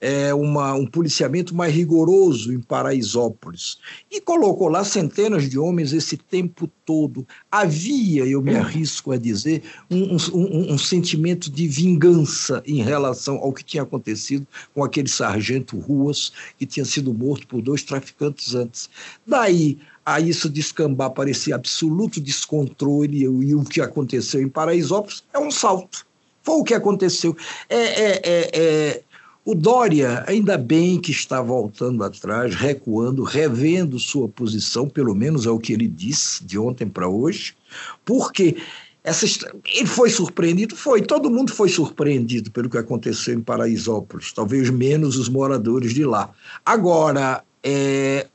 é, 0.00 0.32
uma, 0.32 0.74
um 0.74 0.86
policiamento 0.86 1.54
mais 1.54 1.74
rigoroso 1.74 2.52
em 2.52 2.60
Paraisópolis. 2.60 3.78
E 4.10 4.20
colocou 4.20 4.68
lá 4.68 4.84
centenas 4.84 5.48
de 5.48 5.58
homens 5.58 5.92
esse 5.92 6.16
tempo 6.16 6.70
todo. 6.84 7.26
Havia, 7.50 8.24
eu 8.24 8.40
me 8.40 8.54
arrisco 8.54 9.12
a 9.12 9.16
dizer, 9.16 9.62
um, 9.90 10.16
um, 10.32 10.74
um 10.74 10.78
sentimento 10.78 11.50
de 11.50 11.66
vingança 11.66 12.62
em 12.66 12.82
relação 12.82 13.36
ao 13.36 13.52
que 13.52 13.64
tinha 13.64 13.82
acontecido 13.82 14.46
com 14.74 14.84
aquele 14.84 15.08
sargento 15.08 15.78
Ruas, 15.78 16.32
que 16.58 16.66
tinha 16.66 16.84
sido 16.84 17.12
morto 17.12 17.46
por 17.46 17.60
dois 17.60 17.82
traficantes 17.82 18.54
antes. 18.54 18.88
Daí 19.26 19.78
a 20.04 20.20
isso 20.20 20.48
descambar 20.48 21.10
parecia 21.10 21.54
absoluto 21.54 22.18
descontrole 22.18 23.24
e 23.24 23.54
o 23.54 23.62
que 23.62 23.80
aconteceu 23.80 24.40
em 24.40 24.48
Paraisópolis 24.48 25.22
é 25.34 25.38
um 25.38 25.50
salto. 25.50 26.06
Foi 26.42 26.56
o 26.56 26.64
que 26.64 26.72
aconteceu. 26.72 27.36
É, 27.68 27.76
é, 27.76 28.20
é, 28.24 28.50
é 28.54 29.02
o 29.50 29.54
Dória, 29.54 30.24
ainda 30.26 30.58
bem 30.58 31.00
que 31.00 31.10
está 31.10 31.40
voltando 31.40 32.04
atrás, 32.04 32.54
recuando, 32.54 33.22
revendo 33.22 33.98
sua 33.98 34.28
posição, 34.28 34.86
pelo 34.86 35.14
menos 35.14 35.46
é 35.46 35.50
o 35.50 35.58
que 35.58 35.72
ele 35.72 35.88
disse 35.88 36.44
de 36.44 36.58
ontem 36.58 36.86
para 36.86 37.08
hoje, 37.08 37.56
porque 38.04 38.58
essa, 39.02 39.24
ele 39.74 39.86
foi 39.86 40.10
surpreendido? 40.10 40.76
Foi. 40.76 41.00
Todo 41.00 41.30
mundo 41.30 41.50
foi 41.50 41.70
surpreendido 41.70 42.50
pelo 42.50 42.68
que 42.68 42.76
aconteceu 42.76 43.32
em 43.32 43.40
Paraisópolis, 43.40 44.34
talvez 44.34 44.68
menos 44.68 45.16
os 45.16 45.30
moradores 45.30 45.94
de 45.94 46.04
lá. 46.04 46.30
Agora, 46.62 47.42
é, 47.62 48.26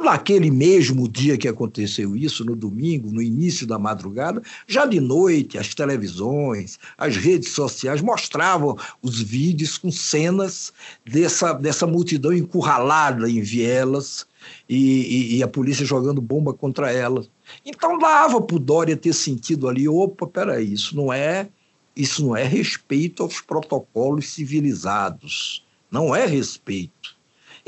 Naquele 0.00 0.50
mesmo 0.50 1.08
dia 1.08 1.36
que 1.36 1.48
aconteceu 1.48 2.14
isso, 2.16 2.44
no 2.44 2.54
domingo, 2.54 3.10
no 3.10 3.20
início 3.20 3.66
da 3.66 3.78
madrugada, 3.78 4.42
já 4.66 4.86
de 4.86 5.00
noite, 5.00 5.58
as 5.58 5.74
televisões, 5.74 6.78
as 6.96 7.16
redes 7.16 7.50
sociais 7.50 8.00
mostravam 8.00 8.76
os 9.02 9.20
vídeos 9.20 9.76
com 9.76 9.90
cenas 9.90 10.72
dessa, 11.04 11.52
dessa 11.52 11.86
multidão 11.86 12.32
encurralada 12.32 13.28
em 13.28 13.42
vielas 13.42 14.26
e, 14.68 14.76
e, 14.76 15.36
e 15.36 15.42
a 15.42 15.48
polícia 15.48 15.84
jogando 15.84 16.22
bomba 16.22 16.54
contra 16.54 16.92
elas. 16.92 17.28
Então 17.64 17.98
dava 17.98 18.40
para 18.40 18.56
o 18.56 18.60
Dória 18.60 18.96
ter 18.96 19.12
sentido 19.12 19.68
ali, 19.68 19.88
opa, 19.88 20.26
peraí, 20.26 20.72
isso 20.72 20.94
não 20.96 21.12
é 21.12 21.48
isso 21.96 22.24
não 22.24 22.36
é 22.36 22.44
respeito 22.44 23.24
aos 23.24 23.40
protocolos 23.40 24.28
civilizados, 24.28 25.66
não 25.90 26.14
é 26.14 26.24
respeito. 26.26 27.17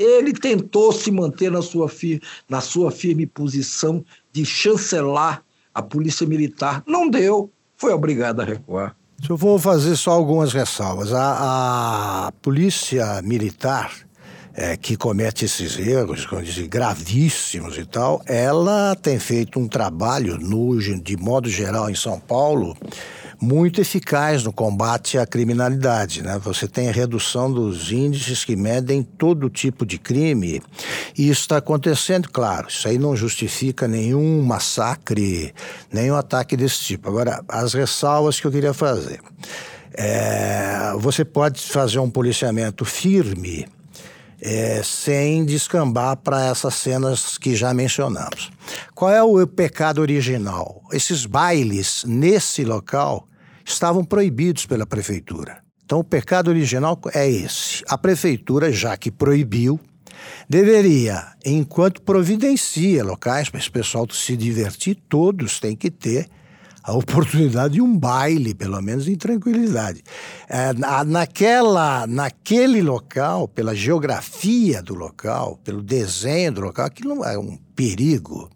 Ele 0.01 0.33
tentou 0.33 0.91
se 0.91 1.11
manter 1.11 1.51
na 1.51 1.61
sua, 1.61 1.89
na 2.49 2.61
sua 2.61 2.91
firme 2.91 3.25
posição 3.25 4.03
de 4.31 4.45
chancelar 4.45 5.43
a 5.73 5.81
polícia 5.81 6.25
militar. 6.27 6.83
Não 6.87 7.09
deu, 7.09 7.51
foi 7.77 7.93
obrigado 7.93 8.41
a 8.41 8.45
recuar. 8.45 8.95
Eu 9.29 9.37
vou 9.37 9.59
fazer 9.59 9.95
só 9.95 10.11
algumas 10.11 10.51
ressalvas. 10.51 11.13
A, 11.13 12.27
a 12.27 12.31
polícia 12.41 13.21
militar 13.21 13.93
é, 14.53 14.75
que 14.75 14.95
comete 14.95 15.45
esses 15.45 15.77
erros, 15.77 16.27
gravíssimos 16.69 17.77
e 17.77 17.85
tal, 17.85 18.21
ela 18.25 18.95
tem 18.95 19.17
feito 19.19 19.59
um 19.59 19.67
trabalho, 19.67 20.37
no, 20.37 20.77
de 20.79 21.17
modo 21.17 21.49
geral, 21.49 21.89
em 21.89 21.95
São 21.95 22.19
Paulo, 22.19 22.75
muito 23.41 23.81
eficaz 23.81 24.43
no 24.43 24.53
combate 24.53 25.17
à 25.17 25.25
criminalidade. 25.25 26.21
Né? 26.21 26.39
Você 26.43 26.67
tem 26.67 26.89
a 26.89 26.91
redução 26.91 27.51
dos 27.51 27.91
índices 27.91 28.45
que 28.45 28.55
medem 28.55 29.01
todo 29.01 29.49
tipo 29.49 29.83
de 29.83 29.97
crime. 29.97 30.61
E 31.17 31.27
isso 31.27 31.41
está 31.41 31.57
acontecendo, 31.57 32.29
claro. 32.29 32.67
Isso 32.67 32.87
aí 32.87 32.99
não 32.99 33.15
justifica 33.15 33.87
nenhum 33.87 34.43
massacre, 34.43 35.53
nenhum 35.91 36.15
ataque 36.15 36.55
desse 36.55 36.81
tipo. 36.81 37.09
Agora, 37.09 37.43
as 37.47 37.73
ressalvas 37.73 38.39
que 38.39 38.45
eu 38.45 38.51
queria 38.51 38.73
fazer. 38.73 39.19
É, 39.93 40.93
você 40.99 41.25
pode 41.25 41.59
fazer 41.61 41.99
um 41.99 42.09
policiamento 42.09 42.85
firme 42.85 43.65
é, 44.41 44.81
sem 44.83 45.45
descambar 45.45 46.17
para 46.17 46.45
essas 46.45 46.73
cenas 46.73 47.37
que 47.37 47.55
já 47.55 47.73
mencionamos. 47.73 48.51
Qual 48.95 49.11
é 49.11 49.21
o 49.21 49.45
pecado 49.45 50.01
original? 50.01 50.81
Esses 50.91 51.25
bailes 51.25 52.03
nesse 52.05 52.63
local 52.65 53.27
estavam 53.63 54.03
proibidos 54.03 54.65
pela 54.65 54.85
prefeitura. 54.85 55.59
Então, 55.85 55.99
o 55.99 56.03
pecado 56.03 56.47
original 56.49 56.99
é 57.13 57.29
esse. 57.29 57.83
A 57.87 57.97
prefeitura, 57.97 58.71
já 58.71 58.97
que 58.97 59.11
proibiu, 59.11 59.79
deveria, 60.49 61.27
enquanto 61.45 62.01
providencia 62.01 63.03
locais 63.03 63.49
para 63.49 63.59
esse 63.59 63.69
pessoal 63.69 64.07
se 64.09 64.35
divertir, 64.35 64.97
todos 65.07 65.59
têm 65.59 65.75
que 65.75 65.91
ter 65.91 66.27
a 66.83 66.93
oportunidade 66.93 67.75
de 67.75 67.81
um 67.81 67.97
baile, 67.97 68.53
pelo 68.53 68.81
menos 68.81 69.07
em 69.07 69.15
tranquilidade. 69.15 70.01
É, 70.49 70.73
naquela, 71.05 72.07
naquele 72.07 72.81
local, 72.81 73.47
pela 73.47 73.75
geografia 73.75 74.81
do 74.81 74.95
local, 74.95 75.59
pelo 75.63 75.81
desenho 75.81 76.51
do 76.53 76.61
local, 76.61 76.85
aquilo 76.85 77.23
é 77.23 77.37
um 77.37 77.57
perigo. 77.75 78.49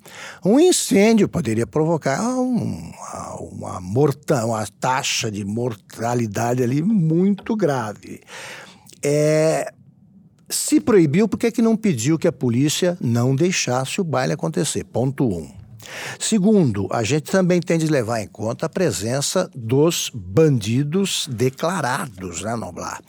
Um 0.44 0.60
incêndio 0.60 1.30
poderia 1.30 1.68
provocar 1.68 2.22
um, 2.38 2.92
uma, 3.40 3.80
morta, 3.80 4.46
uma 4.46 4.66
taxa 4.80 5.32
de 5.32 5.46
mortalidade 5.46 6.64
ali 6.64 6.82
muito 6.82 7.56
grave. 7.56 8.22
É, 9.04 9.72
se 10.50 10.80
proibiu, 10.80 11.28
por 11.28 11.38
que, 11.38 11.52
que 11.52 11.62
não 11.62 11.76
pediu 11.76 12.18
que 12.18 12.28
a 12.28 12.32
polícia 12.32 12.98
não 13.00 13.36
deixasse 13.36 14.02
o 14.02 14.04
baile 14.04 14.34
acontecer? 14.34 14.84
Ponto 14.84 15.28
um. 15.28 15.65
Segundo, 16.20 16.88
a 16.92 17.04
gente 17.04 17.32
também 17.32 17.62
tem 17.62 17.78
de 17.78 17.88
levar 17.88 18.22
em 18.22 18.28
conta 18.28 18.66
a 18.66 18.70
presença 18.70 19.50
dos 19.56 20.12
bandidos 20.14 21.28
declarados, 21.32 22.42
né, 22.42 22.56
Noblar? 22.56 23.02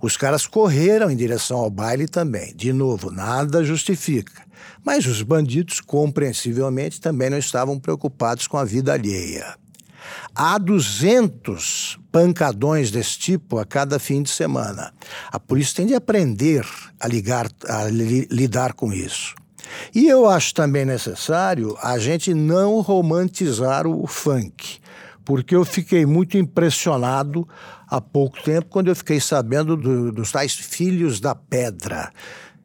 Os 0.00 0.16
caras 0.16 0.46
correram 0.46 1.10
em 1.10 1.16
direção 1.16 1.58
ao 1.58 1.70
baile 1.70 2.08
também. 2.08 2.54
De 2.54 2.72
novo, 2.72 3.10
nada 3.10 3.64
justifica. 3.64 4.44
Mas 4.84 5.06
os 5.06 5.22
bandidos, 5.22 5.80
compreensivelmente, 5.80 7.00
também 7.00 7.30
não 7.30 7.38
estavam 7.38 7.78
preocupados 7.78 8.46
com 8.46 8.56
a 8.56 8.64
vida 8.64 8.92
alheia. 8.92 9.56
Há 10.34 10.58
200 10.58 11.98
pancadões 12.12 12.90
desse 12.90 13.18
tipo 13.18 13.58
a 13.58 13.64
cada 13.64 13.98
fim 13.98 14.22
de 14.22 14.30
semana. 14.30 14.92
A 15.30 15.40
polícia 15.40 15.76
tem 15.76 15.86
de 15.86 15.94
aprender 15.94 16.66
a, 17.00 17.08
ligar, 17.08 17.48
a 17.68 17.84
li, 17.84 18.28
lidar 18.30 18.74
com 18.74 18.92
isso. 18.92 19.34
E 19.94 20.06
eu 20.06 20.28
acho 20.28 20.54
também 20.54 20.84
necessário 20.84 21.76
a 21.82 21.98
gente 21.98 22.34
não 22.34 22.80
romantizar 22.80 23.86
o 23.86 24.06
funk, 24.06 24.78
porque 25.24 25.54
eu 25.54 25.64
fiquei 25.64 26.04
muito 26.04 26.36
impressionado 26.36 27.48
há 27.88 28.00
pouco 28.00 28.42
tempo 28.42 28.68
quando 28.68 28.88
eu 28.88 28.96
fiquei 28.96 29.20
sabendo 29.20 29.76
do, 29.76 30.12
dos 30.12 30.32
tais 30.32 30.54
filhos 30.54 31.20
da 31.20 31.34
pedra. 31.34 32.12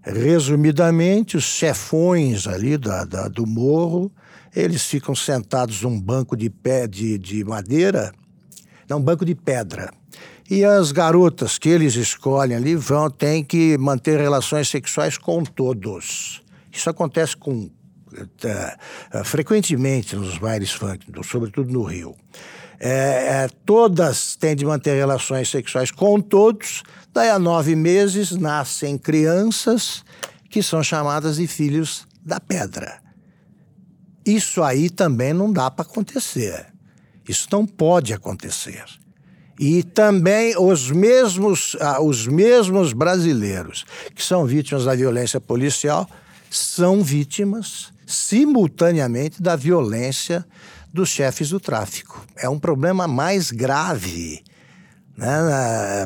Resumidamente, 0.01 1.37
os 1.37 1.43
chefões 1.43 2.47
ali 2.47 2.77
da, 2.77 3.03
da, 3.03 3.27
do 3.27 3.45
morro, 3.45 4.11
eles 4.55 4.85
ficam 4.85 5.13
sentados 5.13 5.81
num 5.81 5.99
banco 5.99 6.35
de 6.35 6.49
pé 6.49 6.87
de, 6.87 7.17
de 7.17 7.43
madeira, 7.43 8.11
não, 8.89 8.99
banco 8.99 9.23
de 9.23 9.35
pedra. 9.35 9.93
E 10.49 10.65
as 10.65 10.91
garotas 10.91 11.59
que 11.59 11.69
eles 11.69 11.93
escolhem 11.93 12.57
ali 12.57 12.75
vão, 12.75 13.07
têm 13.07 13.43
que 13.43 13.77
manter 13.77 14.19
relações 14.19 14.67
sexuais 14.67 15.15
com 15.15 15.43
todos. 15.43 16.41
Isso 16.71 16.89
acontece 16.89 17.36
com 17.36 17.69
uh, 18.13 19.23
frequentemente 19.23 20.15
nos 20.15 20.38
bailes 20.38 20.71
funk, 20.71 21.05
sobretudo 21.23 21.71
no 21.71 21.84
Rio. 21.84 22.15
É, 22.79 23.43
é, 23.43 23.49
todas 23.65 24.38
têm 24.38 24.55
de 24.55 24.65
manter 24.65 24.95
relações 24.95 25.49
sexuais 25.49 25.91
com 25.91 26.21
todos, 26.21 26.82
daí 27.13 27.29
a 27.29 27.38
nove 27.38 27.75
meses 27.75 28.32
nascem 28.32 28.97
crianças 28.97 30.03
que 30.49 30.63
são 30.63 30.82
chamadas 30.82 31.36
de 31.36 31.45
filhos 31.45 32.08
da 32.23 32.39
pedra. 32.39 33.01
Isso 34.25 34.63
aí 34.63 34.89
também 34.89 35.34
não 35.34 35.51
dá 35.51 35.69
para 35.69 35.84
acontecer. 35.84 36.67
Isso 37.27 37.47
não 37.51 37.65
pode 37.65 38.13
acontecer. 38.13 38.86
E 39.60 39.84
também 39.84 40.55
os 40.58 40.89
mesmos, 40.89 41.75
ah, 41.82 42.01
os 42.01 42.25
mesmos 42.25 42.93
brasileiros 42.93 43.86
que 44.15 44.23
são 44.23 44.45
vítimas 44.45 44.86
da 44.86 44.95
violência 44.95 45.41
policial 45.41 46.10
são 46.49 47.03
vítimas 47.03 47.91
simultaneamente 48.05 49.41
da 49.41 49.55
violência 49.55 50.45
dos 50.91 51.09
chefes 51.09 51.49
do 51.49 51.59
tráfico. 51.59 52.25
É 52.35 52.49
um 52.49 52.59
problema 52.59 53.07
mais 53.07 53.51
grave. 53.51 54.43
Né? 55.15 55.27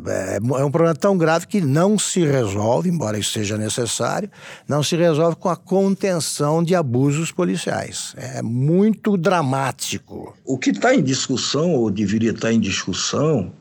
É, 0.08 0.38
é 0.38 0.66
um 0.66 0.72
problema 0.72 0.96
tão 0.96 1.18
grave 1.18 1.46
que 1.46 1.62
não 1.62 1.98
se 2.00 2.26
resolve, 2.26 2.90
embora 2.90 3.18
isso 3.18 3.32
seja 3.32 3.58
necessário, 3.58 4.30
não 4.68 4.82
se 4.82 4.96
resolve 4.96 5.38
com 5.38 5.50
a 5.50 5.56
contenção 5.56 6.64
de 6.64 6.74
abusos 6.74 7.32
policiais. 7.32 8.14
É 8.18 8.42
muito 8.42 9.16
dramático. 9.16 10.36
O 10.44 10.58
que 10.58 10.72
está 10.72 10.96
em 10.96 11.04
discussão, 11.04 11.72
ou 11.74 11.92
deveria 11.92 12.32
estar 12.32 12.48
tá 12.48 12.54
em 12.54 12.60
discussão, 12.60 13.54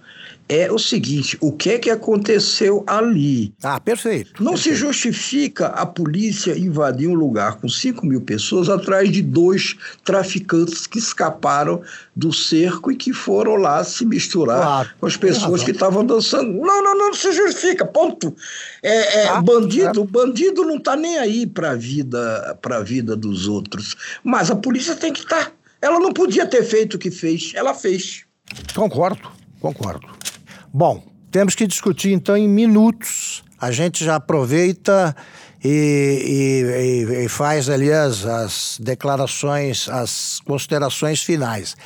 é 0.53 0.71
o 0.71 0.79
seguinte: 0.79 1.38
o 1.41 1.51
que 1.53 1.71
é 1.71 1.79
que 1.79 1.88
aconteceu 1.88 2.85
ali? 2.87 3.55
Ah, 3.62 3.81
perfeito. 3.81 4.43
Não 4.43 4.53
perfeito. 4.53 4.77
se 4.77 4.81
justifica 4.81 5.69
a 5.69 5.87
polícia 5.87 6.59
invadir 6.59 7.09
um 7.09 7.15
lugar 7.15 7.57
com 7.57 7.69
5 7.69 8.05
mil 8.05 8.21
pessoas 8.21 8.69
atrás 8.69 9.11
de 9.11 9.23
dois 9.23 9.77
traficantes 10.05 10.87
que 10.87 10.99
escaparam 10.99 11.81
do 12.15 12.33
cerco 12.33 12.93
e 12.93 12.97
que 12.97 13.12
foram 13.12 13.57
lá 13.57 13.83
se 13.83 14.05
misturar 14.05 14.62
claro. 14.62 14.91
com 15.01 15.07
as 15.07 15.17
pessoas 15.17 15.65
que 15.65 15.71
estavam 15.71 16.05
dançando. 16.05 16.53
Não, 16.53 16.83
não, 16.83 16.97
não 16.97 17.15
se 17.15 17.33
justifica, 17.33 17.87
ponto. 17.87 18.35
É, 18.83 19.23
é 19.23 19.29
ah, 19.29 19.41
bandido, 19.41 20.03
é. 20.03 20.07
bandido 20.07 20.65
não 20.65 20.77
está 20.77 20.95
nem 20.97 21.19
aí 21.19 21.47
para 21.47 21.71
a 21.71 21.75
vida, 21.75 22.59
a 22.62 22.81
vida 22.81 23.17
dos 23.17 23.49
outros. 23.49 23.97
Mas 24.23 24.51
a 24.51 24.57
polícia 24.57 24.95
tem 24.95 25.12
que 25.12 25.21
estar. 25.21 25.47
Tá. 25.47 25.53
Ela 25.81 25.99
não 25.99 26.12
podia 26.12 26.47
ter 26.47 26.62
feito 26.62 26.95
o 26.95 26.99
que 26.99 27.11
fez, 27.11 27.53
ela 27.55 27.75
fez. 27.75 28.25
Concordo, 28.75 29.29
concordo. 29.61 30.22
Bom, 30.73 31.03
temos 31.31 31.55
que 31.55 31.67
discutir 31.67 32.13
então 32.13 32.37
em 32.37 32.49
minutos. 32.49 33.45
A 33.61 33.71
gente 33.71 34.05
já 34.05 34.17
aproveita 34.17 35.15
e, 35.63 37.07
e, 37.11 37.25
e 37.25 37.29
faz 37.29 37.69
ali 37.69 37.93
as, 37.93 38.25
as 38.25 38.79
declarações, 38.81 39.89
as 39.89 40.41
considerações 40.45 41.23
finais. 41.23 41.77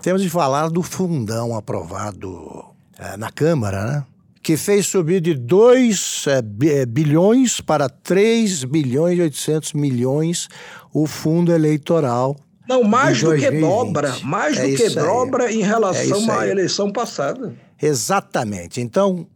Temos 0.00 0.22
de 0.22 0.30
falar 0.30 0.68
do 0.68 0.82
fundão 0.82 1.54
aprovado 1.54 2.64
é, 2.98 3.16
na 3.16 3.30
Câmara, 3.30 3.84
né? 3.84 4.04
que 4.42 4.56
fez 4.56 4.86
subir 4.86 5.20
de 5.20 5.34
2 5.34 6.24
é, 6.26 6.42
é, 6.80 6.86
bilhões 6.86 7.60
para 7.60 7.88
3 7.88 8.64
bilhões 8.64 9.18
e 9.18 9.22
800 9.22 9.74
milhões 9.74 10.48
o 10.92 11.06
fundo 11.06 11.52
eleitoral. 11.52 12.36
Não, 12.68 12.82
mais 12.82 13.20
do 13.22 13.36
que 13.36 13.50
dobra, 13.60 14.16
mais 14.22 14.56
é 14.56 14.66
do 14.66 14.76
que 14.76 14.90
dobra 14.90 15.52
em 15.52 15.62
relação 15.62 16.32
é 16.32 16.38
à 16.38 16.48
eleição 16.48 16.90
passada. 16.90 17.54
Exatamente. 17.82 18.80
Então, 18.80 19.26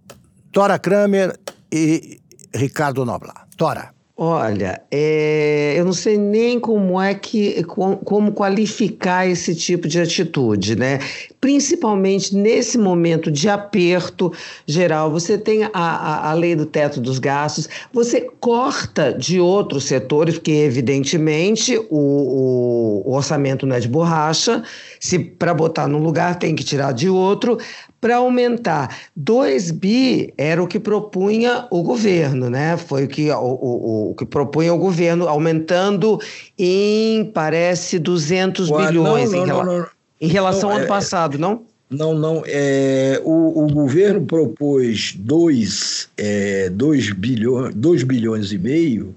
Tora 0.53 0.79
Kramer 0.79 1.37
e 1.73 2.21
Ricardo 2.55 3.05
Noblar. 3.05 3.47
Tora. 3.57 3.97
Olha, 4.19 4.81
é, 4.91 5.75
eu 5.77 5.85
não 5.85 5.93
sei 5.93 6.17
nem 6.17 6.59
como 6.59 6.99
é 6.99 7.15
que 7.15 7.63
como 7.63 8.33
qualificar 8.33 9.29
esse 9.29 9.55
tipo 9.55 9.87
de 9.87 10.01
atitude, 10.01 10.75
né? 10.75 11.01
Principalmente 11.39 12.35
nesse 12.35 12.79
momento 12.79 13.31
de 13.31 13.47
aperto 13.47 14.33
geral, 14.67 15.11
você 15.11 15.37
tem 15.37 15.65
a, 15.65 15.71
a, 15.75 16.31
a 16.31 16.33
lei 16.33 16.57
do 16.57 16.65
teto 16.65 16.99
dos 16.99 17.19
gastos, 17.19 17.69
você 17.93 18.23
corta 18.41 19.13
de 19.13 19.39
outros 19.39 19.85
setores, 19.85 20.37
porque 20.37 20.53
evidentemente 20.53 21.77
o, 21.77 21.85
o, 21.91 23.03
o 23.05 23.15
orçamento 23.15 23.67
não 23.67 23.77
é 23.77 23.81
de 23.81 23.89
borracha. 23.89 24.63
Se 24.99 25.19
para 25.19 25.53
botar 25.53 25.87
num 25.87 25.99
lugar 25.99 26.39
tem 26.39 26.57
que 26.57 26.65
tirar 26.65 26.93
de 26.93 27.07
outro 27.07 27.59
para 28.01 28.17
aumentar. 28.17 28.97
2 29.15 29.71
bi 29.71 30.33
era 30.37 30.63
o 30.63 30.67
que 30.67 30.79
propunha 30.79 31.67
o 31.71 31.83
governo, 31.83 32.51
né? 32.51 32.77
Foi 32.77 33.05
o 33.05 33.09
que, 33.09 33.31
o, 33.31 33.39
o, 33.39 34.11
o 34.11 34.15
que 34.15 34.27
propunha 34.27 34.73
o 34.73 34.79
governo, 34.79 35.29
aumentando 35.29 36.19
em, 36.59 37.25
parece, 37.33 37.99
200 37.99 38.71
Ué, 38.71 38.87
bilhões 38.87 39.33
não, 39.33 39.39
não, 39.39 39.45
em, 39.45 39.47
rela 39.47 39.65
não, 39.65 39.87
em, 40.21 40.29
relação 40.29 40.71
ao 40.71 40.77
ano 40.77 40.85
é, 40.85 40.89
passado, 40.89 41.39
não? 41.39 41.63
Não, 41.89 42.15
não. 42.15 42.43
É, 42.47 43.21
o, 43.25 43.65
o 43.65 43.73
governo 43.73 44.23
propôs 44.27 45.15
2 45.17 46.11
é, 46.17 46.69
dois 46.71 47.13
bilhões, 47.13 47.75
dois 47.75 48.03
bilhões 48.03 48.53
e 48.53 48.59
meio 48.59 49.15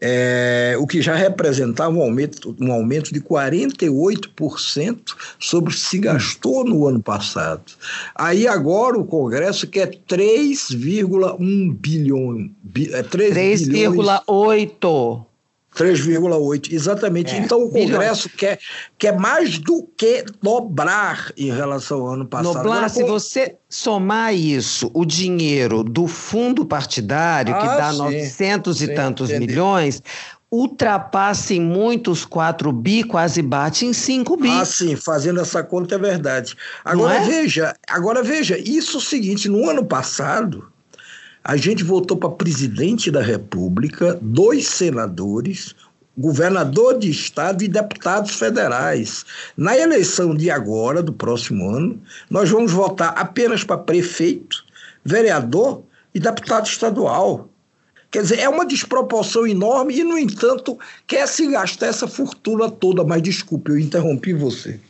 é, 0.00 0.74
o 0.78 0.86
que 0.86 1.02
já 1.02 1.14
representava 1.14 1.90
um 1.90 2.00
aumento, 2.02 2.56
um 2.60 2.72
aumento 2.72 3.12
de 3.12 3.20
48% 3.20 5.14
sobre 5.38 5.70
o 5.70 5.74
que 5.74 5.80
se 5.80 5.98
gastou 5.98 6.64
no 6.64 6.86
ano 6.86 7.02
passado. 7.02 7.72
Aí 8.14 8.46
agora 8.46 8.98
o 8.98 9.04
Congresso 9.04 9.66
quer 9.66 9.90
3,1 10.08 11.76
bilhão. 11.78 12.48
É 12.92 13.02
3,8. 13.02 15.27
3,8, 15.78 16.72
exatamente. 16.72 17.34
É, 17.34 17.38
então 17.38 17.62
o 17.64 17.70
Congresso 17.70 18.28
quer, 18.28 18.58
quer 18.98 19.16
mais 19.16 19.58
do 19.58 19.88
que 19.96 20.24
dobrar 20.42 21.32
em 21.36 21.52
relação 21.52 22.00
ao 22.00 22.14
ano 22.14 22.26
passado. 22.26 22.54
Noblar, 22.54 22.76
Agora, 22.76 22.88
se 22.88 23.04
você 23.04 23.54
somar 23.68 24.34
isso, 24.34 24.90
o 24.92 25.04
dinheiro 25.04 25.84
do 25.84 26.08
fundo 26.08 26.66
partidário, 26.66 27.54
ah, 27.54 27.58
que 27.58 27.66
dá 27.66 27.92
sim, 27.92 27.98
900 27.98 28.82
e 28.82 28.86
sim, 28.86 28.94
tantos 28.94 29.30
entendi. 29.30 29.46
milhões, 29.46 30.02
ultrapassa 30.50 31.54
em 31.54 31.60
muitos 31.60 32.24
4 32.24 32.72
bi, 32.72 33.04
quase 33.04 33.40
bate 33.40 33.86
em 33.86 33.92
5 33.92 34.36
bi. 34.36 34.50
Ah, 34.50 34.64
sim, 34.64 34.96
fazendo 34.96 35.40
essa 35.40 35.62
conta 35.62 35.94
é 35.94 35.98
verdade. 35.98 36.56
Agora 36.84 37.16
é? 37.16 37.20
veja, 37.20 37.74
agora 37.86 38.22
veja, 38.22 38.58
isso 38.58 38.96
é 38.96 38.98
o 38.98 39.02
seguinte, 39.02 39.48
no 39.48 39.68
ano 39.68 39.84
passado, 39.84 40.72
a 41.42 41.56
gente 41.56 41.84
votou 41.84 42.16
para 42.16 42.30
presidente 42.30 43.10
da 43.10 43.22
República, 43.22 44.18
dois 44.20 44.66
senadores, 44.68 45.74
governador 46.16 46.98
de 46.98 47.08
estado 47.10 47.62
e 47.62 47.68
deputados 47.68 48.32
federais. 48.32 49.24
Na 49.56 49.76
eleição 49.78 50.34
de 50.34 50.50
agora, 50.50 51.02
do 51.02 51.12
próximo 51.12 51.70
ano, 51.70 52.00
nós 52.28 52.50
vamos 52.50 52.72
votar 52.72 53.14
apenas 53.16 53.62
para 53.62 53.78
prefeito, 53.78 54.64
vereador 55.04 55.82
e 56.12 56.18
deputado 56.18 56.66
estadual. 56.66 57.48
Quer 58.10 58.22
dizer, 58.22 58.40
é 58.40 58.48
uma 58.48 58.66
desproporção 58.66 59.46
enorme 59.46 59.98
e, 59.98 60.02
no 60.02 60.18
entanto, 60.18 60.78
quer 61.06 61.28
se 61.28 61.46
gastar 61.46 61.86
essa 61.86 62.08
fortuna 62.08 62.70
toda. 62.70 63.04
Mas 63.04 63.22
desculpe, 63.22 63.70
eu 63.70 63.78
interrompi 63.78 64.32
você. 64.32 64.80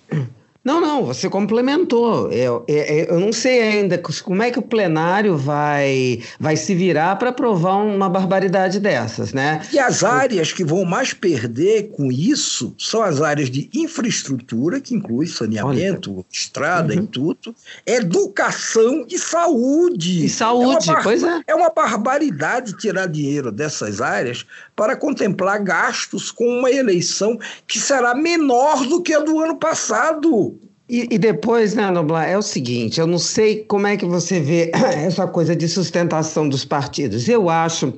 Não, 0.68 0.82
não, 0.82 1.06
você 1.06 1.30
complementou. 1.30 2.30
Eu, 2.30 2.62
eu, 2.68 2.84
eu, 2.84 3.18
não 3.20 3.32
sei 3.32 3.62
ainda 3.62 3.96
como 4.22 4.42
é 4.42 4.50
que 4.50 4.58
o 4.58 4.62
plenário 4.62 5.34
vai, 5.34 6.20
vai 6.38 6.58
se 6.58 6.74
virar 6.74 7.16
para 7.16 7.30
aprovar 7.30 7.76
uma 7.76 8.06
barbaridade 8.06 8.78
dessas, 8.78 9.32
né? 9.32 9.62
E 9.72 9.78
as 9.78 10.04
áreas 10.04 10.52
que 10.52 10.62
vão 10.62 10.84
mais 10.84 11.14
perder 11.14 11.88
com 11.88 12.12
isso 12.12 12.74
são 12.76 13.02
as 13.02 13.22
áreas 13.22 13.48
de 13.48 13.70
infraestrutura, 13.72 14.78
que 14.78 14.94
inclui 14.94 15.26
saneamento, 15.26 16.16
Olha. 16.16 16.26
estrada 16.30 16.92
uhum. 16.92 17.04
e 17.04 17.06
tudo, 17.06 17.54
educação 17.86 19.06
e 19.08 19.18
saúde. 19.18 20.26
E 20.26 20.28
saúde, 20.28 20.90
é 20.90 21.02
pois 21.02 21.22
é. 21.22 21.40
É 21.46 21.54
uma 21.54 21.70
barbaridade 21.70 22.76
tirar 22.76 23.06
dinheiro 23.06 23.50
dessas 23.50 24.02
áreas 24.02 24.44
para 24.76 24.94
contemplar 24.94 25.64
gastos 25.64 26.30
com 26.30 26.46
uma 26.46 26.70
eleição 26.70 27.38
que 27.66 27.78
será 27.78 28.14
menor 28.14 28.86
do 28.86 29.00
que 29.00 29.14
a 29.14 29.20
do 29.20 29.40
ano 29.40 29.56
passado. 29.56 30.57
E, 30.88 31.06
e, 31.10 31.18
depois, 31.18 31.74
né, 31.74 31.90
Noblar, 31.90 32.28
é 32.28 32.38
o 32.38 32.42
seguinte: 32.42 32.98
eu 32.98 33.06
não 33.06 33.18
sei 33.18 33.64
como 33.64 33.86
é 33.86 33.96
que 33.96 34.06
você 34.06 34.40
vê 34.40 34.70
essa 34.96 35.26
coisa 35.26 35.54
de 35.54 35.68
sustentação 35.68 36.48
dos 36.48 36.64
partidos. 36.64 37.28
Eu 37.28 37.50
acho 37.50 37.92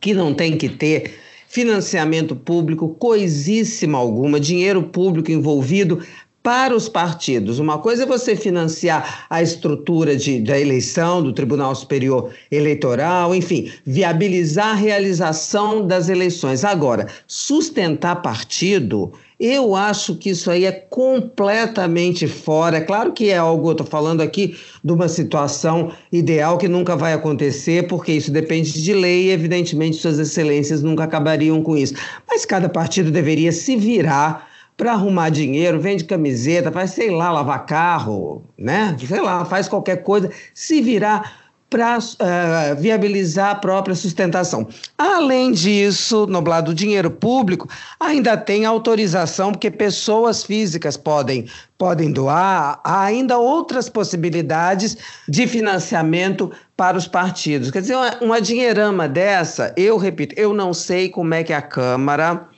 que 0.00 0.14
não 0.14 0.32
tem 0.32 0.56
que 0.56 0.68
ter 0.68 1.14
financiamento 1.48 2.34
público, 2.34 2.88
coisíssima 2.98 3.98
alguma, 3.98 4.40
dinheiro 4.40 4.84
público 4.84 5.30
envolvido 5.30 6.00
para 6.42 6.74
os 6.74 6.88
partidos. 6.88 7.58
Uma 7.58 7.78
coisa 7.78 8.02
é 8.02 8.06
você 8.06 8.34
financiar 8.34 9.26
a 9.30 9.42
estrutura 9.42 10.16
de, 10.16 10.40
da 10.40 10.58
eleição, 10.58 11.22
do 11.22 11.32
Tribunal 11.32 11.74
Superior 11.74 12.32
Eleitoral, 12.50 13.34
enfim, 13.34 13.70
viabilizar 13.84 14.70
a 14.70 14.74
realização 14.74 15.86
das 15.86 16.08
eleições. 16.08 16.64
Agora, 16.64 17.06
sustentar 17.26 18.22
partido 18.22 19.12
eu 19.44 19.74
acho 19.74 20.14
que 20.14 20.30
isso 20.30 20.48
aí 20.48 20.64
é 20.64 20.70
completamente 20.70 22.28
fora. 22.28 22.76
É 22.76 22.80
claro 22.80 23.12
que 23.12 23.28
é 23.28 23.38
algo, 23.38 23.68
eu 23.68 23.72
estou 23.72 23.86
falando 23.86 24.20
aqui 24.20 24.56
de 24.84 24.92
uma 24.92 25.08
situação 25.08 25.90
ideal 26.12 26.56
que 26.56 26.68
nunca 26.68 26.94
vai 26.94 27.12
acontecer, 27.12 27.88
porque 27.88 28.12
isso 28.12 28.30
depende 28.30 28.80
de 28.80 28.92
lei 28.94 29.24
e, 29.24 29.30
evidentemente, 29.30 29.96
Suas 29.96 30.20
Excelências 30.20 30.80
nunca 30.80 31.02
acabariam 31.02 31.60
com 31.60 31.76
isso. 31.76 31.94
Mas 32.28 32.46
cada 32.46 32.68
partido 32.68 33.10
deveria 33.10 33.50
se 33.50 33.74
virar 33.74 34.48
para 34.76 34.92
arrumar 34.92 35.28
dinheiro, 35.28 35.80
vende 35.80 36.04
camiseta, 36.04 36.70
faz, 36.70 36.92
sei 36.92 37.10
lá, 37.10 37.32
lavar 37.32 37.66
carro, 37.66 38.44
né? 38.56 38.96
Sei 39.06 39.20
lá, 39.20 39.44
faz 39.44 39.66
qualquer 39.66 40.04
coisa, 40.04 40.30
se 40.54 40.80
virar 40.80 41.41
para 41.72 41.98
uh, 41.98 42.02
eh, 42.18 42.74
viabilizar 42.74 43.52
a 43.52 43.54
própria 43.54 43.94
sustentação. 43.94 44.68
Além 44.98 45.52
disso, 45.52 46.26
no 46.26 46.42
do 46.62 46.74
dinheiro 46.74 47.10
público, 47.10 47.66
ainda 47.98 48.36
tem 48.36 48.66
autorização, 48.66 49.52
porque 49.52 49.70
pessoas 49.70 50.44
físicas 50.44 50.98
podem, 50.98 51.46
podem 51.78 52.12
doar, 52.12 52.78
há 52.84 53.04
ainda 53.04 53.38
outras 53.38 53.88
possibilidades 53.88 54.98
de 55.26 55.46
financiamento 55.46 56.52
para 56.76 56.98
os 56.98 57.08
partidos. 57.08 57.70
Quer 57.70 57.80
dizer, 57.80 57.96
uma, 57.96 58.18
uma 58.20 58.40
dinheirama 58.40 59.08
dessa, 59.08 59.72
eu 59.74 59.96
repito, 59.96 60.34
eu 60.36 60.52
não 60.52 60.74
sei 60.74 61.08
como 61.08 61.32
é 61.32 61.42
que 61.42 61.54
a 61.54 61.62
Câmara 61.62 62.48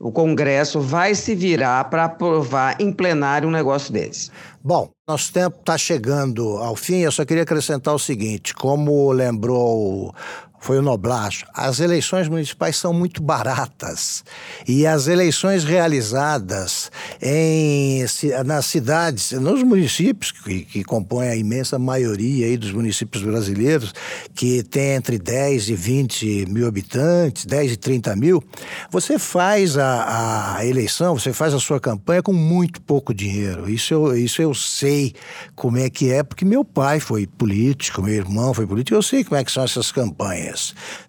o 0.00 0.10
Congresso 0.10 0.80
vai 0.80 1.14
se 1.14 1.32
virar 1.32 1.84
para 1.84 2.06
aprovar 2.06 2.76
em 2.80 2.90
plenário 2.90 3.48
um 3.48 3.52
negócio 3.52 3.92
desse. 3.92 4.32
Bom, 4.64 4.90
nosso 5.06 5.32
tempo 5.32 5.58
está 5.58 5.76
chegando 5.76 6.56
ao 6.58 6.76
fim. 6.76 6.98
Eu 6.98 7.12
só 7.12 7.24
queria 7.24 7.42
acrescentar 7.42 7.94
o 7.94 7.98
seguinte: 7.98 8.54
como 8.54 9.10
lembrou 9.12 10.14
foi 10.62 10.78
o 10.78 10.82
Noblacho. 10.82 11.44
As 11.52 11.80
eleições 11.80 12.28
municipais 12.28 12.76
são 12.76 12.92
muito 12.94 13.20
baratas 13.20 14.24
e 14.66 14.86
as 14.86 15.08
eleições 15.08 15.64
realizadas 15.64 16.90
em, 17.20 18.04
nas 18.46 18.66
cidades, 18.66 19.32
nos 19.32 19.62
municípios 19.64 20.30
que, 20.30 20.60
que 20.60 20.84
compõem 20.84 21.28
a 21.28 21.36
imensa 21.36 21.80
maioria 21.80 22.46
aí 22.46 22.56
dos 22.56 22.70
municípios 22.70 23.24
brasileiros, 23.24 23.92
que 24.36 24.62
tem 24.62 24.92
entre 24.92 25.18
10 25.18 25.68
e 25.68 25.74
20 25.74 26.46
mil 26.48 26.68
habitantes, 26.68 27.44
10 27.44 27.72
e 27.72 27.76
30 27.76 28.14
mil, 28.14 28.42
você 28.88 29.18
faz 29.18 29.76
a, 29.76 30.58
a 30.58 30.64
eleição, 30.64 31.18
você 31.18 31.32
faz 31.32 31.52
a 31.52 31.58
sua 31.58 31.80
campanha 31.80 32.22
com 32.22 32.32
muito 32.32 32.80
pouco 32.80 33.12
dinheiro. 33.12 33.68
Isso 33.68 33.92
eu, 33.92 34.16
isso 34.16 34.40
eu 34.40 34.54
sei 34.54 35.12
como 35.56 35.78
é 35.78 35.90
que 35.90 36.12
é, 36.12 36.22
porque 36.22 36.44
meu 36.44 36.64
pai 36.64 37.00
foi 37.00 37.26
político, 37.26 38.00
meu 38.00 38.14
irmão 38.14 38.54
foi 38.54 38.64
político, 38.64 38.96
eu 38.96 39.02
sei 39.02 39.24
como 39.24 39.40
é 39.40 39.44
que 39.44 39.50
são 39.50 39.64
essas 39.64 39.90
campanhas 39.90 40.51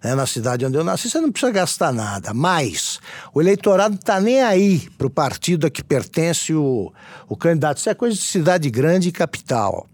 né, 0.02 0.14
na 0.14 0.26
cidade 0.26 0.64
onde 0.64 0.76
eu 0.76 0.84
nasci, 0.84 1.10
você 1.10 1.20
não 1.20 1.30
precisa 1.30 1.52
gastar 1.52 1.92
nada. 1.92 2.32
Mas 2.34 3.00
o 3.32 3.40
eleitorado 3.40 3.94
está 3.94 4.20
nem 4.20 4.42
aí 4.42 4.88
para 4.96 5.06
o 5.06 5.10
partido 5.10 5.66
a 5.66 5.70
que 5.70 5.82
pertence 5.82 6.54
o, 6.54 6.92
o 7.28 7.36
candidato. 7.36 7.78
Isso 7.78 7.90
é 7.90 7.94
coisa 7.94 8.16
de 8.16 8.22
cidade 8.22 8.70
grande 8.70 9.08
e 9.08 9.12
capital. 9.12 9.86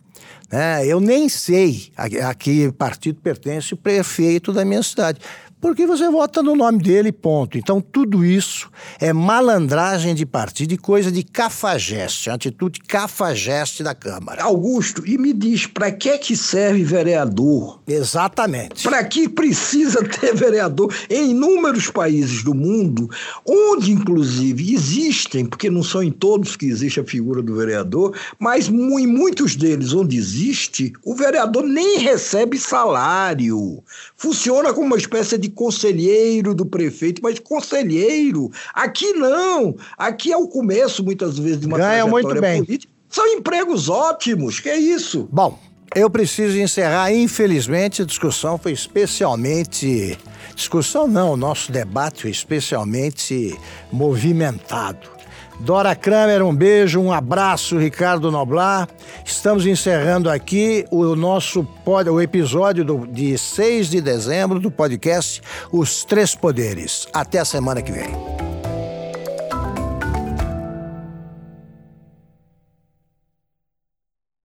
Né? 0.51 0.87
Eu 0.87 1.01
nem 1.01 1.29
sei 1.29 1.93
a, 1.97 2.31
a 2.31 2.35
que 2.35 2.73
partido 2.73 3.21
pertence 3.21 3.73
o 3.73 3.77
prefeito 3.77 4.53
da 4.53 4.65
minha 4.65 4.83
cidade 4.83 5.21
porque 5.61 5.87
você 5.87 6.09
vota 6.09 6.43
no 6.43 6.57
nome 6.57 6.79
dele, 6.79 7.13
ponto. 7.13 7.59
Então, 7.59 7.81
tudo 7.81 8.25
isso 8.25 8.71
é 8.99 9.13
malandragem 9.13 10.15
de 10.15 10.25
partido 10.25 10.73
e 10.73 10.79
coisa 10.79 11.13
de 11.13 11.23
cafajeste, 11.23 12.31
atitude 12.31 12.81
cafajeste 12.81 13.83
da 13.83 13.95
Câmara. 13.95 14.43
Augusto, 14.43 15.07
e 15.07 15.19
me 15.19 15.33
diz, 15.33 15.67
para 15.67 15.93
que 15.93 16.17
que 16.19 16.35
serve 16.37 16.83
vereador? 16.83 17.81
Exatamente. 17.87 18.83
Para 18.83 19.05
que 19.05 19.29
precisa 19.29 20.03
ter 20.09 20.35
vereador? 20.35 20.95
Em 21.11 21.31
inúmeros 21.31 21.91
países 21.91 22.43
do 22.43 22.55
mundo, 22.55 23.11
onde 23.47 23.93
inclusive 23.93 24.73
existem, 24.73 25.45
porque 25.45 25.69
não 25.69 25.83
são 25.83 26.03
em 26.03 26.11
todos 26.11 26.57
que 26.57 26.67
existe 26.67 27.01
a 27.01 27.05
figura 27.05 27.43
do 27.43 27.55
vereador, 27.55 28.17
mas 28.39 28.69
em 28.69 29.07
muitos 29.07 29.57
deles 29.57 29.93
onde 29.93 30.17
existe, 30.17 30.93
o 31.05 31.15
vereador 31.15 31.65
nem 31.65 31.99
recebe 31.99 32.59
salário. 32.59 33.83
Funciona 34.17 34.73
como 34.73 34.87
uma 34.87 34.97
espécie 34.97 35.37
de 35.37 35.50
conselheiro 35.51 36.55
do 36.55 36.65
prefeito, 36.65 37.21
mas 37.23 37.39
conselheiro. 37.39 38.51
Aqui 38.75 39.13
não. 39.13 39.77
Aqui 39.99 40.33
é 40.33 40.37
o 40.37 40.49
começo, 40.49 41.05
muitas 41.05 41.39
vezes, 41.39 41.61
de 41.61 41.67
uma 41.67 41.79
Ganha 41.79 42.07
muito 42.07 42.41
bem. 42.41 42.65
política. 42.65 42.93
São 43.09 43.27
empregos 43.27 43.89
ótimos, 43.89 44.61
que 44.61 44.69
é 44.69 44.79
isso. 44.79 45.29
Bom, 45.33 45.59
eu 45.95 46.09
preciso 46.09 46.57
encerrar. 46.59 47.13
Infelizmente, 47.13 48.03
a 48.03 48.05
discussão 48.05 48.57
foi 48.57 48.73
especialmente. 48.73 50.17
Discussão 50.55 51.09
não, 51.09 51.33
o 51.33 51.37
nosso 51.37 51.73
debate 51.73 52.23
foi 52.23 52.31
especialmente 52.31 53.59
movimentado. 53.91 55.20
Dora 55.61 55.95
Kramer, 55.95 56.43
um 56.43 56.55
beijo, 56.55 57.01
um 57.01 57.13
abraço, 57.13 57.77
Ricardo 57.77 58.31
Noblar. 58.31 58.89
Estamos 59.25 59.67
encerrando 59.67 60.31
aqui 60.31 60.87
o 60.91 61.15
nosso 61.15 61.67
o 62.11 62.21
episódio 62.21 62.85
do, 62.85 63.07
de 63.07 63.37
6 63.37 63.91
de 63.91 64.01
dezembro 64.01 64.59
do 64.59 64.71
podcast 64.71 65.43
Os 65.71 66.05
Três 66.05 66.35
Poderes. 66.35 67.07
Até 67.13 67.39
a 67.39 67.45
semana 67.45 67.83
que 67.83 67.93
vem. 67.93 68.50